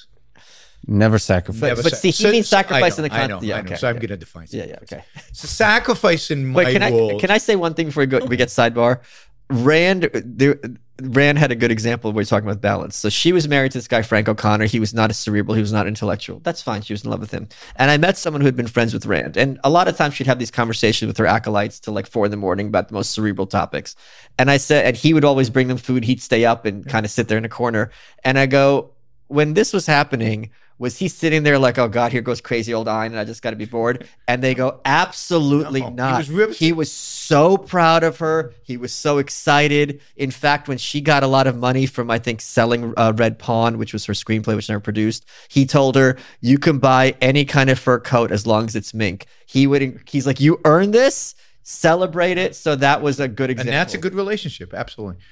Never 0.87 1.19
sacrifice. 1.19 1.77
But, 1.77 1.85
but 1.85 1.97
see, 1.97 2.09
he 2.09 2.25
so, 2.25 2.31
means 2.31 2.49
sacrifice 2.49 2.99
in 2.99 3.03
the 3.03 3.11
context. 3.11 3.31
I 3.31 3.37
know, 3.37 3.43
yeah, 3.43 3.57
I 3.57 3.61
know. 3.61 3.67
Okay, 3.67 3.77
so 3.77 3.89
I'm 3.89 3.97
going 3.97 4.09
to 4.09 4.17
define. 4.17 4.47
Yeah, 4.51 4.65
yeah, 4.65 4.79
okay. 4.83 5.05
So 5.33 5.47
sacrifice 5.47 6.31
in 6.31 6.47
my 6.47 6.65
Wait, 6.65 6.73
can 6.73 6.93
world. 6.93 7.13
I, 7.13 7.19
can 7.21 7.31
I 7.31 7.39
say 7.39 7.55
one 7.55 7.75
thing 7.75 7.87
before 7.87 8.03
we, 8.03 8.07
go, 8.07 8.25
we 8.25 8.37
get 8.37 8.49
sidebar? 8.49 9.01
Rand, 9.51 10.11
there, 10.15 10.61
Rand 11.03 11.39
had 11.39 11.51
a 11.51 11.57
good 11.57 11.73
example 11.73 12.09
of 12.09 12.15
where 12.15 12.23
he's 12.23 12.29
talking 12.29 12.49
about 12.49 12.61
balance. 12.61 12.97
So 12.97 13.09
she 13.09 13.33
was 13.33 13.49
married 13.49 13.73
to 13.73 13.79
this 13.79 13.89
guy, 13.89 14.03
Frank 14.03 14.29
O'Connor. 14.29 14.67
He 14.67 14.79
was 14.79 14.95
not 14.95 15.11
a 15.11 15.15
cerebral, 15.15 15.55
he 15.55 15.61
was 15.61 15.73
not 15.73 15.87
intellectual. 15.87 16.41
That's 16.41 16.63
fine. 16.63 16.83
She 16.83 16.93
was 16.93 17.05
in 17.05 17.11
love 17.11 17.21
with 17.21 17.33
him. 17.33 17.49
And 17.77 17.91
I 17.91 17.97
met 17.97 18.17
someone 18.17 18.41
who 18.41 18.47
had 18.47 18.57
been 18.57 18.69
friends 18.69 18.95
with 18.95 19.07
Rand. 19.07 19.37
And 19.37 19.59
a 19.65 19.71
lot 19.71 19.89
of 19.89 19.97
times 19.97 20.15
she'd 20.15 20.27
have 20.27 20.39
these 20.39 20.51
conversations 20.51 21.09
with 21.09 21.17
her 21.19 21.27
acolytes 21.27 21.81
till 21.81 21.95
like 21.95 22.07
four 22.07 22.27
in 22.27 22.31
the 22.31 22.37
morning 22.37 22.69
about 22.69 22.89
the 22.89 22.95
most 22.95 23.11
cerebral 23.11 23.47
topics. 23.47 23.97
And 24.39 24.51
I 24.51 24.57
said, 24.57 24.87
and 24.87 24.97
he 24.97 25.13
would 25.15 25.25
always 25.25 25.51
bring 25.51 25.69
them 25.69 25.79
food. 25.79 26.05
He'd 26.05 26.23
stay 26.23 26.45
up 26.45 26.65
and 26.65 26.87
kind 26.87 27.05
of 27.05 27.11
sit 27.11 27.29
there 27.29 27.39
in 27.39 27.45
a 27.45 27.51
corner. 27.51 27.91
And 28.25 28.39
I 28.39 28.47
go, 28.47 28.93
when 29.27 29.55
this 29.55 29.73
was 29.73 29.87
happening, 29.87 30.51
was 30.81 30.97
he 30.97 31.09
sitting 31.09 31.43
there 31.43 31.59
like, 31.59 31.79
oh 31.79 31.89
God, 31.89 32.11
here 32.11 32.23
goes 32.23 32.41
crazy 32.41 32.73
old 32.73 32.87
Ayn, 32.87 33.07
and 33.07 33.19
I 33.19 33.25
just 33.27 33.43
got 33.43 33.51
to 33.51 33.57
be 33.57 33.67
bored? 33.67 34.09
And 34.27 34.43
they 34.43 34.55
go, 34.55 34.81
absolutely 34.87 35.83
no, 35.83 35.91
not. 35.91 36.25
He 36.25 36.33
was, 36.33 36.59
he 36.59 36.73
was, 36.73 36.91
so 36.91 37.57
proud 37.57 38.03
of 38.03 38.19
her. 38.19 38.55
He 38.63 38.77
was 38.77 38.93
so 38.93 39.19
excited. 39.19 40.01
In 40.17 40.33
fact, 40.33 40.67
when 40.67 40.79
she 40.79 41.01
got 41.01 41.23
a 41.23 41.29
lot 41.29 41.47
of 41.47 41.57
money 41.57 41.87
from, 41.87 42.11
I 42.11 42.19
think, 42.19 42.41
selling 42.41 42.93
uh, 42.97 43.13
Red 43.15 43.39
Pawn, 43.39 43.79
which 43.79 43.93
was 43.93 44.07
her 44.07 44.15
screenplay, 44.15 44.57
which 44.57 44.69
never 44.69 44.81
produced, 44.81 45.27
he 45.49 45.65
told 45.65 45.95
her, 45.95 46.17
you 46.41 46.59
can 46.59 46.79
buy 46.79 47.15
any 47.21 47.45
kind 47.45 47.71
of 47.71 47.79
fur 47.79 48.01
coat 48.01 48.33
as 48.33 48.49
long 48.49 48.65
as 48.65 48.75
it's 48.75 48.93
mink. 48.93 49.27
He 49.47 49.69
would, 49.69 50.01
he's 50.09 50.27
like, 50.27 50.41
you 50.41 50.61
earned 50.65 50.93
this, 50.93 51.37
celebrate 51.63 52.39
it. 52.39 52.57
So 52.57 52.75
that 52.75 53.01
was 53.01 53.21
a 53.21 53.29
good 53.29 53.51
example. 53.51 53.75
And 53.75 53.81
that's 53.81 53.95
a 53.95 53.99
good 53.99 54.15
relationship. 54.15 54.75
Absolutely. 54.75 55.23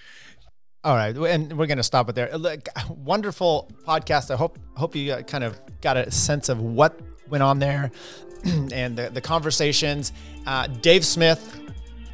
All 0.85 0.95
right, 0.95 1.17
and 1.17 1.59
we're 1.59 1.67
going 1.67 1.79
to 1.79 1.83
stop 1.83 2.09
it 2.09 2.14
there. 2.14 2.31
Look, 2.38 2.69
wonderful 2.88 3.69
podcast. 3.85 4.31
I 4.31 4.37
hope 4.37 4.61
hope 4.77 4.95
you 4.95 5.17
kind 5.27 5.43
of 5.43 5.61
got 5.81 5.97
a 5.97 6.09
sense 6.12 6.49
of 6.49 6.61
what 6.61 7.01
went 7.29 7.43
on 7.43 7.59
there 7.59 7.91
and 8.45 8.97
the, 8.97 9.11
the 9.11 9.21
conversations. 9.21 10.12
Uh, 10.47 10.69
Dave 10.69 11.05
Smith, 11.05 11.61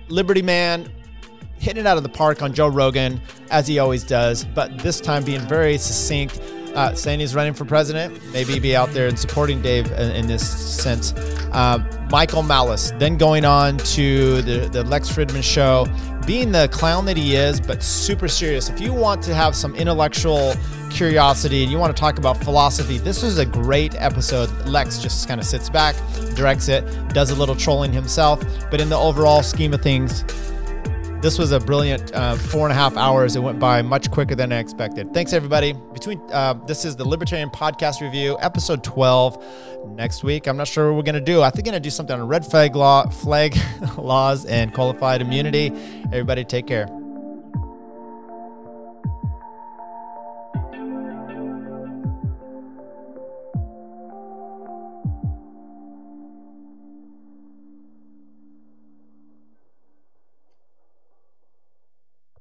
Liberty 0.09 0.40
Man, 0.40 0.90
hitting 1.59 1.83
it 1.83 1.87
out 1.87 1.98
of 1.98 2.05
the 2.05 2.09
park 2.09 2.40
on 2.40 2.55
Joe 2.55 2.68
Rogan 2.68 3.20
as 3.50 3.66
he 3.68 3.79
always 3.79 4.03
does, 4.03 4.46
but 4.46 4.79
this 4.79 4.98
time 4.98 5.24
being 5.24 5.40
very 5.42 5.77
succinct. 5.77 6.40
Uh, 6.74 6.92
saying 6.92 7.20
he's 7.20 7.37
running 7.37 7.55
for 7.55 7.64
president, 7.64 8.20
maybe 8.33 8.59
be 8.59 8.74
out 8.74 8.90
there 8.90 9.07
and 9.07 9.16
supporting 9.16 9.62
Dave 9.62 9.87
in, 9.92 10.11
in 10.11 10.27
this 10.27 10.42
sense. 10.44 11.12
Uh, 11.53 11.79
Michael 12.11 12.42
Malice, 12.42 12.90
then 12.98 13.16
going 13.16 13.44
on 13.44 13.77
to 13.79 14.42
the, 14.42 14.68
the 14.72 14.83
Lex 14.83 15.09
Fridman 15.09 15.44
show, 15.44 15.87
being 16.26 16.52
the 16.52 16.68
clown 16.68 17.04
that 17.04 17.16
he 17.16 17.37
is, 17.37 17.60
but 17.60 17.82
super 17.82 18.28
serious. 18.28 18.70
If 18.70 18.80
you 18.80 18.92
want 18.92 19.22
to 19.24 19.34
have 19.34 19.54
some 19.54 19.74
intellectual 19.74 20.54
curiosity 20.90 21.62
and 21.62 21.70
you 21.70 21.78
want 21.78 21.94
to 21.94 22.00
talk 22.00 22.18
about 22.18 22.42
philosophy, 22.42 22.98
this 22.98 23.22
is 23.22 23.38
a 23.38 23.44
great 23.44 23.94
episode. 23.96 24.50
Lex 24.66 24.98
just 24.98 25.28
kind 25.28 25.40
of 25.40 25.46
sits 25.46 25.68
back, 25.68 25.94
directs 26.34 26.68
it, 26.68 26.84
does 27.10 27.30
a 27.30 27.34
little 27.34 27.56
trolling 27.56 27.92
himself, 27.92 28.42
but 28.70 28.80
in 28.80 28.88
the 28.88 28.96
overall 28.96 29.42
scheme 29.42 29.74
of 29.74 29.82
things, 29.82 30.24
this 31.24 31.38
was 31.38 31.52
a 31.52 31.58
brilliant 31.58 32.12
uh, 32.12 32.37
four 32.37 32.66
and 32.66 32.72
a 32.72 32.74
half 32.74 32.98
hours. 32.98 33.34
It 33.34 33.40
went 33.40 33.58
by 33.58 33.80
much 33.80 34.10
quicker 34.10 34.34
than 34.34 34.52
I 34.52 34.58
expected. 34.58 35.14
Thanks, 35.14 35.32
everybody. 35.32 35.72
Between 35.72 36.20
uh, 36.30 36.52
this 36.66 36.84
is 36.84 36.96
the 36.96 37.08
Libertarian 37.08 37.48
Podcast 37.48 38.02
Review, 38.02 38.37
episode 38.40 38.84
twelve. 38.84 39.42
Next 39.87 40.22
week, 40.22 40.46
I'm 40.46 40.58
not 40.58 40.68
sure 40.68 40.92
what 40.92 40.98
we're 40.98 41.02
gonna 41.02 41.22
do. 41.22 41.40
I 41.40 41.48
think 41.48 41.66
I'm 41.66 41.72
gonna 41.72 41.80
do 41.80 41.88
something 41.88 42.14
on 42.14 42.28
red 42.28 42.44
flag 42.44 42.76
law, 42.76 43.08
flag 43.08 43.56
laws, 43.96 44.44
and 44.44 44.74
qualified 44.74 45.22
immunity. 45.22 45.72
Everybody, 46.12 46.44
take 46.44 46.66
care. 46.66 46.88